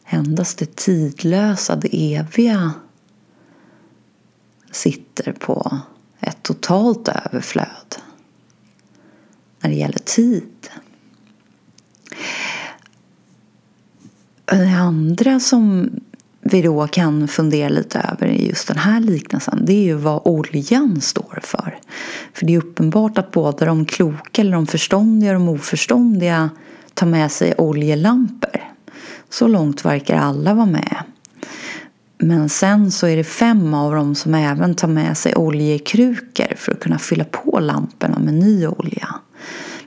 Endast 0.04 0.58
det 0.58 0.76
tidlösa, 0.76 1.76
det 1.76 2.14
eviga 2.14 2.72
sitter 4.70 5.32
på 5.32 5.78
ett 6.20 6.42
totalt 6.42 7.08
överflöd 7.08 7.96
när 9.60 9.70
det 9.70 9.76
gäller 9.76 9.98
tid. 9.98 10.68
Det 14.44 14.76
andra 14.78 15.40
som 15.40 15.90
vi 16.52 16.62
då 16.62 16.86
kan 16.86 17.28
fundera 17.28 17.68
lite 17.68 17.98
över 18.12 18.26
i 18.26 18.48
just 18.48 18.68
den 18.68 18.78
här 18.78 19.00
liknelsen 19.00 19.64
det 19.64 19.72
är 19.72 19.82
ju 19.82 19.94
vad 19.94 20.22
oljan 20.24 21.00
står 21.00 21.40
för. 21.42 21.78
För 22.32 22.46
det 22.46 22.54
är 22.54 22.58
uppenbart 22.58 23.18
att 23.18 23.30
både 23.30 23.64
de 23.64 23.86
kloka 23.86 24.42
eller 24.42 24.52
de 24.52 24.66
förståndiga 24.66 25.30
och 25.30 25.34
de 25.34 25.48
oförståndiga 25.48 26.50
tar 26.94 27.06
med 27.06 27.32
sig 27.32 27.54
oljelampor. 27.58 28.60
Så 29.30 29.48
långt 29.48 29.84
verkar 29.84 30.16
alla 30.16 30.54
vara 30.54 30.66
med. 30.66 30.96
Men 32.18 32.48
sen 32.48 32.90
så 32.90 33.06
är 33.06 33.16
det 33.16 33.24
fem 33.24 33.74
av 33.74 33.94
dem 33.94 34.14
som 34.14 34.34
även 34.34 34.74
tar 34.74 34.88
med 34.88 35.18
sig 35.18 35.34
oljekrukor 35.34 36.56
för 36.56 36.72
att 36.72 36.80
kunna 36.80 36.98
fylla 36.98 37.24
på 37.24 37.60
lamporna 37.60 38.18
med 38.18 38.34
ny 38.34 38.66
olja. 38.66 39.08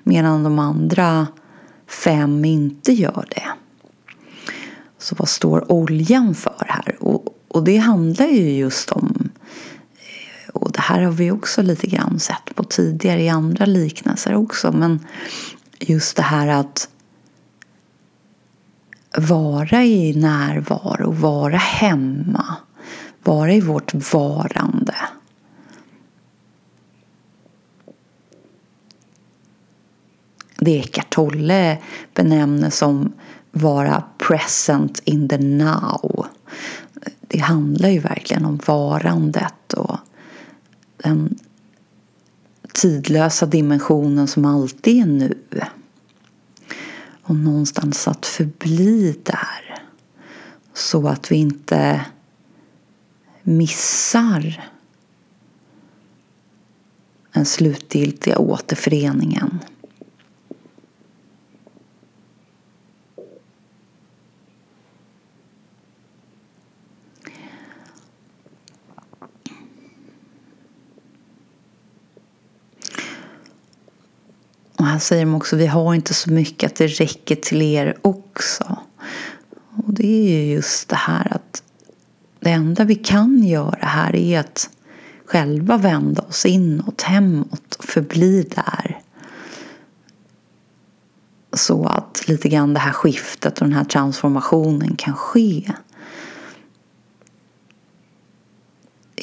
Medan 0.03 0.43
de 0.43 0.59
andra 0.59 1.27
fem 1.87 2.45
inte 2.45 2.91
gör 2.91 3.25
det. 3.29 3.47
Så 4.99 5.15
vad 5.15 5.29
står 5.29 5.71
oljan 5.71 6.35
för 6.35 6.65
här? 6.67 6.95
Och, 6.99 7.25
och 7.47 7.63
det 7.63 7.77
handlar 7.77 8.25
ju 8.25 8.51
just 8.51 8.91
om 8.91 9.29
eh, 9.93 10.49
och 10.55 10.71
det 10.71 10.81
här 10.81 11.01
har 11.01 11.12
vi 11.12 11.31
också 11.31 11.62
lite 11.62 11.88
grann 11.88 12.19
sett 12.19 12.55
på 12.55 12.63
tidigare 12.63 13.21
i 13.21 13.29
andra 13.29 13.65
liknelser 13.65 14.35
också. 14.35 14.71
Men 14.71 15.05
just 15.79 16.15
det 16.15 16.23
här 16.23 16.47
att 16.47 16.89
vara 19.17 19.83
i 19.83 20.13
närvaro, 20.13 21.12
vara 21.12 21.57
hemma, 21.57 22.55
vara 23.23 23.53
i 23.53 23.62
vårt 23.62 23.93
varande. 24.13 24.95
Det 30.57 30.79
Eckart 30.79 31.09
Tolle 31.09 31.77
benämner 32.13 32.69
som 32.69 33.13
vara 33.51 34.03
present 34.17 35.01
in 35.03 35.29
the 35.29 35.38
now. 35.38 36.27
Det 37.21 37.39
handlar 37.39 37.89
ju 37.89 37.99
verkligen 37.99 38.45
om 38.45 38.59
varandet 38.65 39.73
och 39.73 39.97
den 40.97 41.39
tidlösa 42.73 43.45
dimensionen 43.45 44.27
som 44.27 44.45
alltid 44.45 45.01
är 45.01 45.05
nu. 45.05 45.38
Och 47.21 47.35
någonstans 47.35 48.07
att 48.07 48.25
förbli 48.25 49.19
där. 49.23 49.83
Så 50.73 51.07
att 51.07 51.31
vi 51.31 51.35
inte 51.35 52.05
missar 53.43 54.69
den 57.33 57.45
slutgiltiga 57.45 58.38
återföreningen. 58.38 59.59
Och 74.79 74.85
här 74.85 74.99
säger 74.99 75.25
de 75.25 75.35
också, 75.35 75.55
vi 75.55 75.67
har 75.67 75.95
inte 75.95 76.13
så 76.13 76.31
mycket 76.31 76.71
att 76.71 76.77
det 76.77 76.87
räcker 76.87 77.35
till 77.35 77.61
er 77.61 77.97
också. 78.01 78.77
Och 79.75 79.93
det 79.93 80.07
är 80.07 80.29
ju 80.29 80.53
just 80.53 80.89
det 80.89 80.95
här 80.95 81.33
att 81.33 81.63
det 82.39 82.49
enda 82.49 82.83
vi 82.83 82.95
kan 82.95 83.43
göra 83.43 83.85
här 83.85 84.15
är 84.15 84.39
att 84.39 84.69
själva 85.25 85.77
vända 85.77 86.21
oss 86.21 86.45
inåt, 86.45 87.01
hemåt 87.01 87.75
och 87.75 87.85
förbli 87.85 88.43
där. 88.55 89.01
Så 91.53 91.85
att 91.85 92.27
lite 92.27 92.49
grann 92.49 92.73
det 92.73 92.79
här 92.79 92.91
skiftet 92.91 93.61
och 93.61 93.67
den 93.67 93.77
här 93.77 93.83
transformationen 93.83 94.95
kan 94.95 95.13
ske. 95.13 95.71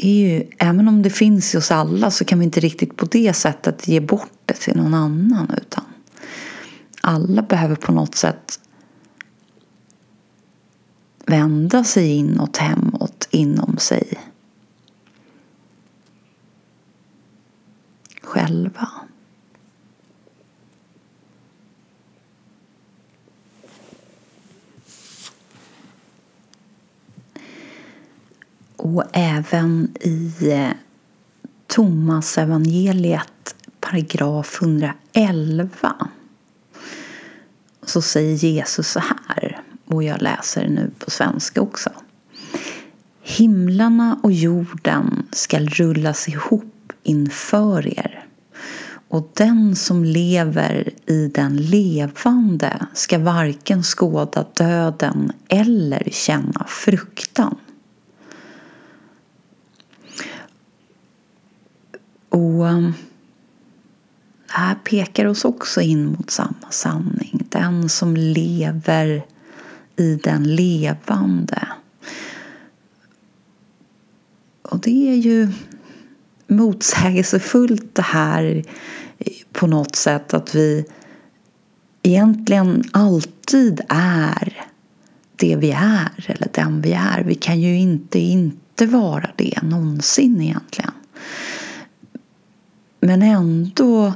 Är 0.04 0.28
ju, 0.28 0.50
även 0.58 0.88
om 0.88 1.02
det 1.02 1.10
finns 1.10 1.54
hos 1.54 1.70
alla 1.70 2.10
så 2.10 2.24
kan 2.24 2.38
vi 2.38 2.44
inte 2.44 2.60
riktigt 2.60 2.96
på 2.96 3.06
det 3.06 3.32
sättet 3.32 3.88
ge 3.88 4.00
bort 4.00 4.32
det 4.44 4.54
till 4.54 4.76
någon 4.76 4.94
annan. 4.94 5.54
Utan 5.62 5.84
alla 7.00 7.42
behöver 7.42 7.76
på 7.76 7.92
något 7.92 8.14
sätt 8.14 8.60
vända 11.26 11.84
sig 11.84 12.16
inåt, 12.16 12.56
hemåt, 12.56 13.28
inom 13.30 13.78
sig. 13.78 14.18
Själva. 18.22 18.88
Och 28.86 29.04
även 29.12 29.88
i 30.00 30.32
eh, 30.52 30.70
Thomas 31.66 32.38
evangeliet 32.38 33.54
paragraf 33.80 34.58
111 34.62 36.08
så 37.82 38.02
säger 38.02 38.34
Jesus 38.34 38.88
så 38.88 39.02
här, 39.28 39.60
och 39.86 40.02
jag 40.02 40.22
läser 40.22 40.68
nu 40.68 40.90
på 40.98 41.10
svenska 41.10 41.60
också. 41.60 41.90
Himlarna 43.22 44.18
och 44.22 44.32
jorden 44.32 45.26
skall 45.32 45.68
rullas 45.68 46.28
ihop 46.28 46.92
inför 47.02 47.98
er 47.98 48.26
och 49.08 49.30
den 49.34 49.76
som 49.76 50.04
lever 50.04 50.90
i 51.06 51.28
den 51.28 51.56
levande 51.56 52.86
ska 52.94 53.18
varken 53.18 53.82
skåda 53.82 54.44
döden 54.54 55.32
eller 55.48 56.08
känna 56.12 56.66
fruktan. 56.68 57.56
Och 62.36 62.64
um, 62.64 62.94
det 64.46 64.52
här 64.52 64.74
pekar 64.74 65.26
oss 65.26 65.44
också 65.44 65.80
in 65.80 66.06
mot 66.06 66.30
samma 66.30 66.70
sanning. 66.70 67.46
Den 67.48 67.88
som 67.88 68.16
lever 68.16 69.26
i 69.96 70.14
den 70.14 70.56
levande. 70.56 71.68
Och 74.62 74.80
det 74.80 75.10
är 75.10 75.16
ju 75.16 75.48
motsägelsefullt 76.46 77.94
det 77.94 78.02
här 78.02 78.64
på 79.52 79.66
något 79.66 79.96
sätt 79.96 80.34
att 80.34 80.54
vi 80.54 80.84
egentligen 82.02 82.84
alltid 82.92 83.80
är 83.88 84.66
det 85.36 85.56
vi 85.56 85.70
är 85.70 86.24
eller 86.26 86.48
den 86.52 86.80
vi 86.82 86.92
är. 86.92 87.22
Vi 87.24 87.34
kan 87.34 87.60
ju 87.60 87.78
inte 87.78 88.18
inte 88.18 88.86
vara 88.86 89.30
det 89.36 89.62
någonsin 89.62 90.40
egentligen. 90.40 90.92
Men 93.06 93.22
ändå 93.22 94.14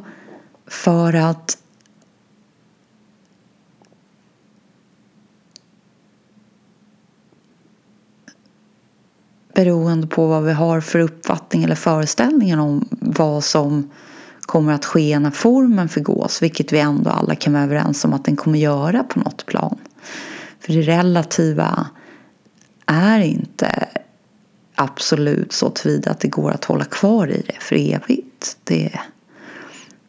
för 0.66 1.14
att 1.14 1.58
beroende 9.54 10.06
på 10.06 10.26
vad 10.26 10.44
vi 10.44 10.52
har 10.52 10.80
för 10.80 10.98
uppfattning 10.98 11.64
eller 11.64 11.74
föreställningar 11.74 12.58
om 12.58 12.88
vad 12.90 13.44
som 13.44 13.90
kommer 14.40 14.72
att 14.72 14.84
ske 14.84 15.18
när 15.18 15.30
formen 15.30 15.88
förgås, 15.88 16.42
vilket 16.42 16.72
vi 16.72 16.78
ändå 16.78 17.10
alla 17.10 17.34
kan 17.34 17.52
vara 17.52 17.62
överens 17.62 18.04
om 18.04 18.12
att 18.12 18.24
den 18.24 18.36
kommer 18.36 18.58
göra 18.58 19.04
på 19.04 19.18
något 19.18 19.46
plan. 19.46 19.78
För 20.60 20.72
det 20.72 20.82
relativa 20.82 21.86
är 22.86 23.20
inte 23.20 23.88
absolut 24.80 25.52
så 25.52 25.70
tillvida 25.70 26.10
att 26.10 26.20
det 26.20 26.28
går 26.28 26.50
att 26.50 26.64
hålla 26.64 26.84
kvar 26.84 27.28
i 27.28 27.42
det 27.46 27.60
för 27.60 27.76
evigt. 27.76 28.56
Det, 28.64 29.00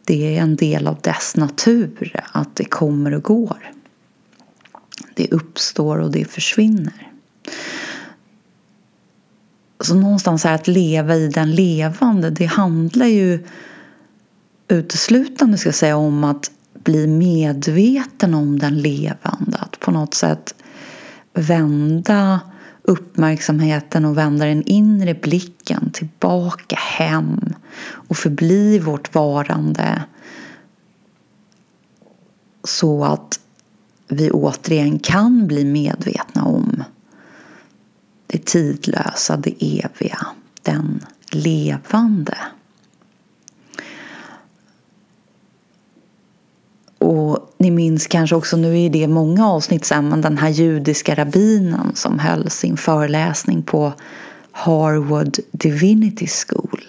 det 0.06 0.38
är 0.38 0.42
en 0.42 0.56
del 0.56 0.88
av 0.88 0.98
dess 1.02 1.36
natur 1.36 2.22
att 2.32 2.56
det 2.56 2.66
kommer 2.66 3.14
och 3.14 3.24
går. 3.24 3.72
Det 5.14 5.32
uppstår 5.32 5.98
och 5.98 6.12
det 6.12 6.26
försvinner. 6.26 7.12
Så 9.80 9.96
någonstans 9.96 10.44
här 10.44 10.56
att 10.56 10.68
leva 10.68 11.16
i 11.16 11.28
den 11.28 11.56
levande, 11.56 12.30
det 12.30 12.46
handlar 12.46 13.06
ju 13.06 13.46
uteslutande 14.68 15.58
ska 15.58 15.68
jag 15.68 15.76
säga, 15.76 15.98
om 15.98 16.24
att 16.24 16.52
bli 16.74 17.08
medveten 17.08 18.34
om 18.34 18.60
den 18.60 18.82
levande. 18.82 19.58
Att 19.58 19.80
på 19.80 19.92
något 19.92 20.14
sätt 20.14 20.56
vända 21.34 22.40
uppmärksamheten 22.84 24.06
och 24.06 24.18
vända 24.18 24.46
den 24.46 24.64
inre 24.64 25.14
blicken 25.14 25.92
tillbaka 25.92 26.76
hem 26.76 27.40
och 27.84 28.18
förbli 28.18 28.80
vårt 28.80 29.16
varande 29.16 30.04
så 32.64 33.04
att 33.04 33.40
vi 34.08 34.32
återigen 34.32 35.00
kan 35.00 35.48
bli 35.48 35.66
medvetna 35.66 36.44
om 36.44 36.84
det 38.28 38.46
tidlösa, 38.46 39.38
det 39.38 39.80
eviga, 39.80 40.28
den 40.62 41.06
levande. 41.32 42.38
Och 47.02 47.54
ni 47.58 47.72
minns 47.72 48.08
kanske 48.08 48.36
också, 48.36 48.58
nu 48.58 48.82
är 48.82 48.90
det 48.90 49.08
många 49.08 49.48
avsnitt 49.48 49.86
sedan, 49.86 50.10
men 50.10 50.22
den 50.22 50.38
här 50.38 50.50
judiska 50.50 51.16
rabbinen 51.16 51.92
som 51.96 52.20
höll 52.20 52.50
sin 52.50 52.78
föreläsning 52.78 53.64
på 53.64 53.94
Harvard 54.52 55.38
Divinity 55.52 56.28
School. 56.28 56.84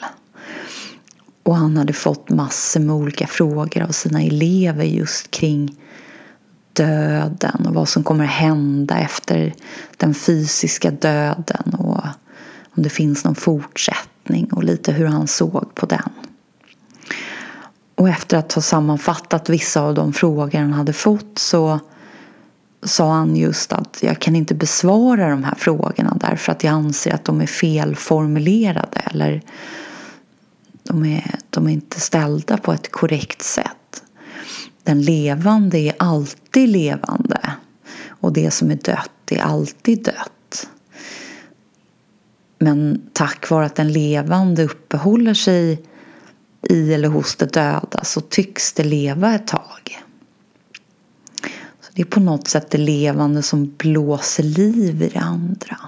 Och 1.42 1.56
han 1.56 1.76
hade 1.76 1.92
fått 1.92 2.30
massor 2.30 2.80
med 2.80 2.94
olika 2.96 3.26
frågor 3.26 3.82
av 3.82 3.88
sina 3.88 4.22
elever 4.22 4.84
just 4.84 5.30
kring 5.30 5.76
döden 6.72 7.66
och 7.66 7.74
vad 7.74 7.88
som 7.88 8.04
kommer 8.04 8.24
att 8.24 8.30
hända 8.30 8.98
efter 8.98 9.54
den 9.96 10.14
fysiska 10.14 10.90
döden 10.90 11.74
och 11.78 12.00
om 12.76 12.82
det 12.82 12.90
finns 12.90 13.24
någon 13.24 13.34
fortsättning 13.34 14.52
och 14.52 14.64
lite 14.64 14.92
hur 14.92 15.06
han 15.06 15.26
såg 15.26 15.74
på 15.74 15.86
den. 15.86 16.10
Och 18.02 18.08
efter 18.08 18.36
att 18.36 18.52
ha 18.52 18.62
sammanfattat 18.62 19.48
vissa 19.48 19.80
av 19.80 19.94
de 19.94 20.12
frågor 20.12 20.58
han 20.58 20.72
hade 20.72 20.92
fått 20.92 21.38
så 21.38 21.80
sa 22.82 23.12
han 23.12 23.36
just 23.36 23.72
att 23.72 23.98
jag 24.02 24.18
kan 24.18 24.36
inte 24.36 24.54
besvara 24.54 25.30
de 25.30 25.44
här 25.44 25.54
frågorna 25.54 26.16
därför 26.20 26.52
att 26.52 26.64
jag 26.64 26.72
anser 26.72 27.14
att 27.14 27.24
de 27.24 27.40
är 27.40 27.46
felformulerade 27.46 28.98
eller 29.04 29.42
de 30.82 31.04
är, 31.04 31.34
de 31.50 31.66
är 31.66 31.72
inte 31.72 32.00
ställda 32.00 32.56
på 32.56 32.72
ett 32.72 32.92
korrekt 32.92 33.42
sätt. 33.42 34.02
Den 34.82 35.02
levande 35.02 35.78
är 35.78 35.94
alltid 35.98 36.68
levande 36.68 37.52
och 38.08 38.32
det 38.32 38.50
som 38.50 38.70
är 38.70 38.78
dött 38.84 39.10
är 39.30 39.42
alltid 39.42 40.04
dött. 40.04 40.68
Men 42.58 43.02
tack 43.12 43.50
vare 43.50 43.66
att 43.66 43.74
den 43.74 43.92
levande 43.92 44.64
uppehåller 44.64 45.34
sig 45.34 45.91
i 46.70 46.94
eller 46.94 47.08
hos 47.08 47.36
det 47.36 47.52
döda 47.52 48.04
så 48.04 48.20
tycks 48.20 48.72
det 48.72 48.84
leva 48.84 49.34
ett 49.34 49.46
tag. 49.46 50.02
Så 51.80 51.90
Det 51.94 52.02
är 52.02 52.06
på 52.06 52.20
något 52.20 52.48
sätt 52.48 52.70
det 52.70 52.78
levande 52.78 53.42
som 53.42 53.74
blåser 53.78 54.42
liv 54.42 55.02
i 55.02 55.08
det 55.08 55.20
andra. 55.20 55.78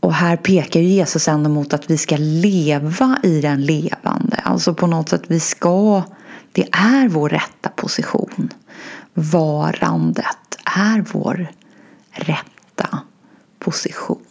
Och 0.00 0.14
här 0.14 0.36
pekar 0.36 0.80
ju 0.80 0.86
Jesus 0.88 1.28
ändå 1.28 1.50
mot 1.50 1.72
att 1.72 1.90
vi 1.90 1.98
ska 1.98 2.16
leva 2.18 3.18
i 3.22 3.40
den 3.40 3.64
levande. 3.64 4.36
Alltså 4.36 4.74
på 4.74 4.86
något 4.86 5.08
sätt 5.08 5.22
vi 5.26 5.40
ska, 5.40 6.02
det 6.52 6.68
är 6.72 7.08
vår 7.08 7.28
rätta 7.28 7.68
position. 7.68 8.52
Varandet 9.14 10.58
är 10.64 11.04
vår 11.12 11.46
rätta 12.10 12.98
position. 13.58 14.25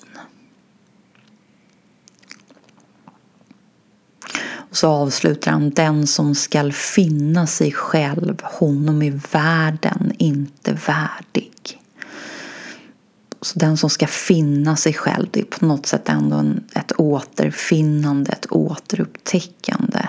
Och 4.75 4.79
så 4.79 4.87
avslutar 4.87 5.51
han 5.51 5.69
den 5.69 6.07
som 6.07 6.35
skall 6.35 6.73
finna 6.73 7.47
sig 7.47 7.71
själv, 7.71 8.41
honom 8.43 9.01
är 9.01 9.19
världen 9.31 10.11
inte 10.17 10.73
värdig. 10.73 11.51
Så 13.41 13.59
den 13.59 13.77
som 13.77 13.89
ska 13.89 14.07
finna 14.07 14.75
sig 14.75 14.93
själv, 14.93 15.27
det 15.31 15.39
är 15.39 15.43
på 15.45 15.65
något 15.65 15.85
sätt 15.85 16.09
ändå 16.09 16.35
en, 16.35 16.63
ett 16.73 16.91
återfinnande, 16.97 18.31
ett 18.31 18.51
återupptäckande. 18.51 20.07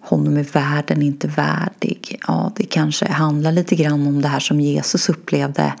Honom 0.00 0.36
är 0.36 0.44
världen 0.44 1.02
inte 1.02 1.28
värdig. 1.28 2.20
Ja, 2.26 2.52
det 2.56 2.64
kanske 2.64 3.08
handlar 3.08 3.52
lite 3.52 3.76
grann 3.76 4.06
om 4.06 4.22
det 4.22 4.28
här 4.28 4.40
som 4.40 4.60
Jesus 4.60 5.08
upplevde 5.08 5.74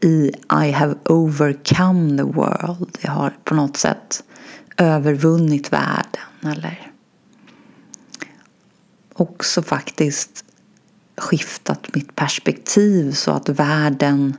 i 0.00 0.32
I 0.66 0.70
have 0.70 0.94
overcome 1.04 2.16
the 2.16 2.22
world. 2.22 2.98
Jag 3.00 3.12
har 3.12 3.36
på 3.44 3.54
något 3.54 3.76
sätt 3.76 4.22
övervunnit 4.78 5.72
världen 5.72 6.22
eller 6.42 6.92
också 9.12 9.62
faktiskt 9.62 10.44
skiftat 11.16 11.94
mitt 11.94 12.16
perspektiv 12.16 13.12
så 13.12 13.30
att 13.30 13.48
världen 13.48 14.36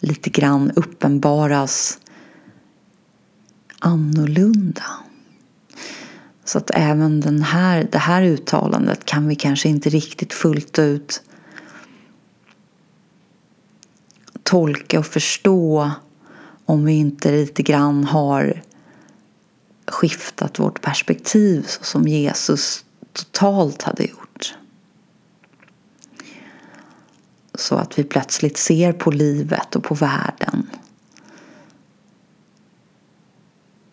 lite 0.00 0.30
grann 0.30 0.70
uppenbaras 0.76 1.98
annorlunda. 3.78 4.84
Så 6.44 6.58
att 6.58 6.70
även 6.74 7.20
den 7.20 7.42
här, 7.42 7.88
det 7.92 7.98
här 7.98 8.22
uttalandet 8.22 9.04
kan 9.04 9.28
vi 9.28 9.34
kanske 9.34 9.68
inte 9.68 9.90
riktigt 9.90 10.32
fullt 10.32 10.78
ut 10.78 11.22
tolka 14.42 14.98
och 14.98 15.06
förstå 15.06 15.90
om 16.64 16.84
vi 16.84 16.92
inte 16.92 17.30
lite 17.30 17.62
grann 17.62 18.04
har 18.04 18.62
skiftat 19.90 20.58
vårt 20.58 20.80
perspektiv 20.80 21.66
så 21.68 21.84
som 21.84 22.08
Jesus 22.08 22.84
totalt 23.12 23.82
hade 23.82 24.04
gjort. 24.04 24.54
Så 27.54 27.74
att 27.74 27.98
vi 27.98 28.04
plötsligt 28.04 28.56
ser 28.56 28.92
på 28.92 29.10
livet 29.10 29.76
och 29.76 29.84
på 29.84 29.94
världen 29.94 30.70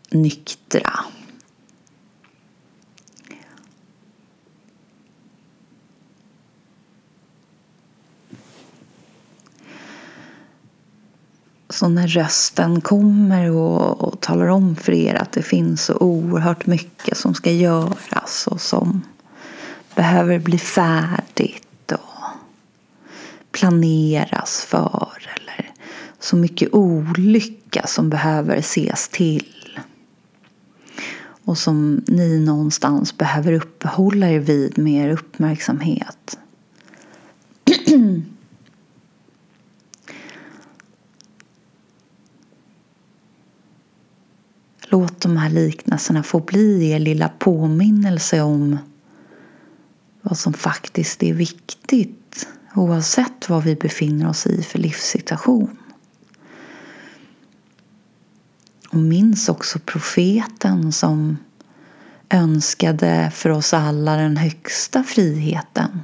nyktra. 0.10 1.00
Så 11.78 11.88
när 11.88 12.08
rösten 12.08 12.82
kommer 12.82 13.52
och, 13.52 14.02
och, 14.02 14.22
talar 14.22 14.48
om 14.48 14.76
för 14.76 14.92
er 14.92 15.16
att 15.16 15.32
det 15.32 15.42
finns 15.42 15.84
så 15.86 15.98
oerhört 15.98 16.66
mycket 16.66 17.18
som 17.18 17.34
ska 17.34 17.52
göras 17.52 18.48
och 18.48 18.62
som 18.62 19.02
behöver 19.96 20.40
bli 20.40 20.58
färdigt 20.58 21.92
och 21.92 22.24
planeras 23.52 24.66
för 24.68 25.30
eller 25.36 25.72
så 26.20 26.36
mycket 26.36 26.74
olycka 26.74 27.88
som 27.88 28.10
behöver 28.10 28.58
ses 28.58 29.10
till 29.10 29.80
och 31.46 31.58
som 31.58 32.04
ni 32.08 32.40
någonstans 32.40 33.18
behöver 33.18 33.54
uppehålla 33.54 34.30
er 34.30 34.40
vid 34.40 34.78
med 34.78 35.06
er 35.06 35.14
uppmärksamhet. 35.14 36.38
Låt 44.90 45.22
de 45.22 45.38
här 45.38 45.50
liknelserna 45.50 46.24
få 46.24 46.40
bli 46.40 46.90
er 46.92 47.00
lilla 47.00 47.30
påminnelse 47.30 48.42
om 48.42 48.78
vad 50.22 50.38
som 50.38 50.54
faktiskt 50.54 51.24
är 51.24 51.34
viktigt 51.34 52.48
oavsett 52.76 53.50
vad 53.50 53.64
vi 53.64 53.76
befinner 53.76 54.30
oss 54.30 54.48
i 54.48 54.64
för 54.64 54.80
livssituation. 54.80 55.78
Och 58.90 58.98
minns 58.98 59.50
också 59.50 59.80
profeten 59.80 60.92
som 60.92 61.38
önskade 62.30 63.32
för 63.34 63.50
oss 63.50 63.74
alla 63.74 64.16
den 64.16 64.38
högsta 64.38 65.04
friheten 65.04 66.00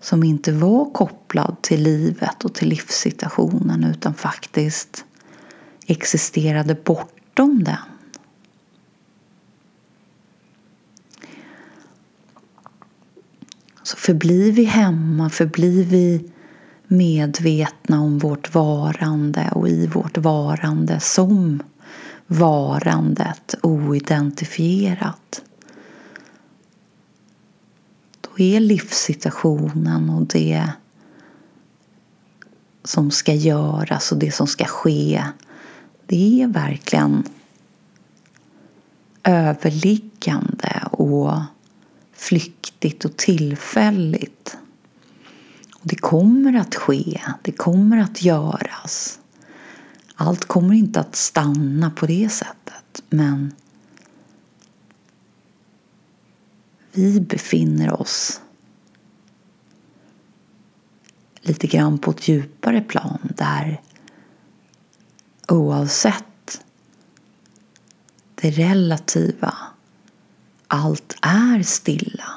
som 0.00 0.24
inte 0.24 0.52
var 0.52 0.92
kopplad 0.92 1.56
till 1.62 1.82
livet 1.82 2.44
och 2.44 2.54
till 2.54 2.68
livssituationen 2.68 3.84
utan 3.84 4.14
faktiskt 4.14 5.04
existerade 5.86 6.74
bortom 6.74 7.64
den. 7.64 7.91
Så 13.92 13.98
förblir 13.98 14.52
vi 14.52 14.64
hemma, 14.64 15.30
förblir 15.30 15.84
vi 15.84 16.30
medvetna 16.86 18.00
om 18.00 18.18
vårt 18.18 18.54
varande 18.54 19.50
och 19.54 19.68
i 19.68 19.86
vårt 19.86 20.18
varande 20.18 21.00
som 21.00 21.62
varandet 22.26 23.54
oidentifierat. 23.62 25.42
Då 28.20 28.42
är 28.42 28.60
livssituationen 28.60 30.10
och 30.10 30.26
det 30.26 30.68
som 32.84 33.10
ska 33.10 33.34
göras 33.34 34.12
och 34.12 34.18
det 34.18 34.32
som 34.32 34.46
ska 34.46 34.64
ske 34.64 35.24
det 36.06 36.42
är 36.42 36.46
verkligen 36.46 37.24
överliggande 39.24 40.82
och 40.90 41.40
flyktigt 42.12 43.04
och 43.04 43.16
tillfälligt. 43.16 44.56
Och 45.74 45.88
det 45.88 45.96
kommer 45.96 46.56
att 46.56 46.74
ske, 46.74 47.20
det 47.42 47.52
kommer 47.52 47.98
att 47.98 48.22
göras. 48.22 49.18
Allt 50.14 50.44
kommer 50.44 50.74
inte 50.74 51.00
att 51.00 51.16
stanna 51.16 51.90
på 51.90 52.06
det 52.06 52.28
sättet, 52.28 53.02
men 53.10 53.54
vi 56.92 57.20
befinner 57.20 58.00
oss 58.00 58.40
lite 61.40 61.66
grann 61.66 61.98
på 61.98 62.10
ett 62.10 62.28
djupare 62.28 62.80
plan 62.80 63.18
där 63.36 63.80
oavsett 65.48 66.64
det 68.34 68.50
relativa 68.50 69.54
allt 70.72 71.16
är 71.22 71.62
stilla. 71.62 72.32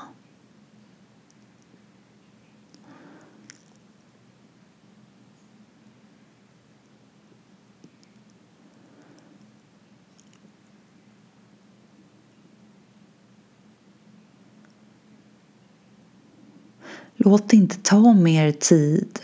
Låt 17.16 17.50
det 17.50 17.58
inte 17.58 17.78
ta 17.78 18.14
mer 18.14 18.52
tid 18.52 19.20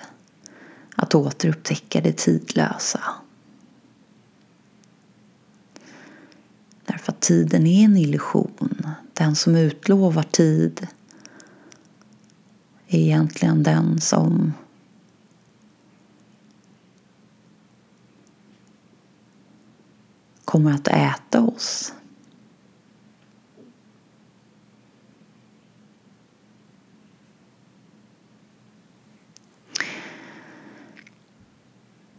att 0.96 1.16
återupptäcka 1.16 2.02
det 2.02 2.18
tidlösa. 2.18 3.21
För 7.02 7.12
att 7.12 7.20
tiden 7.20 7.68
är 7.68 7.86
en 7.86 7.98
illusion. 7.98 8.86
Den 9.14 9.36
som 9.36 9.56
utlovar 9.56 10.24
tid 10.24 10.88
är 12.88 13.00
egentligen 13.00 13.64
den 13.64 14.02
som 14.02 14.54
kommer 20.46 20.72
att 20.72 20.88
äta 20.88 21.42
oss. 21.42 21.94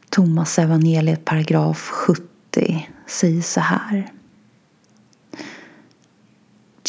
Thomas 0.08 0.58
evangeliet 0.58 1.24
paragraf 1.24 1.78
70 1.78 2.88
säger 3.06 3.42
så 3.42 3.60
här. 3.60 4.12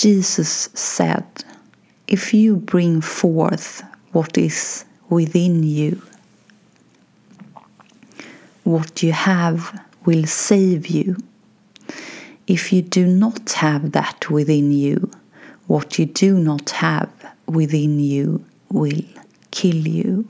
Jesus 0.04 0.70
said, 0.74 1.46
If 2.10 2.34
you 2.34 2.58
bring 2.58 3.00
forth 3.00 3.82
what 4.12 4.38
is 4.38 4.84
within 5.08 5.64
you, 5.64 6.02
what 8.66 9.02
you 9.02 9.14
have 9.14 9.82
will 10.04 10.26
save 10.26 10.88
you. 10.88 11.16
If 12.48 12.74
you 12.74 12.82
do 12.82 13.08
not 13.08 13.54
have 13.54 13.94
that 13.94 14.30
within 14.30 14.74
you, 14.74 15.10
what 15.68 15.98
you 15.98 16.06
do 16.06 16.38
not 16.38 16.72
have 16.72 17.10
within 17.48 18.02
you 18.02 18.44
will 18.70 19.06
kill 19.52 19.88
you. 19.88 20.28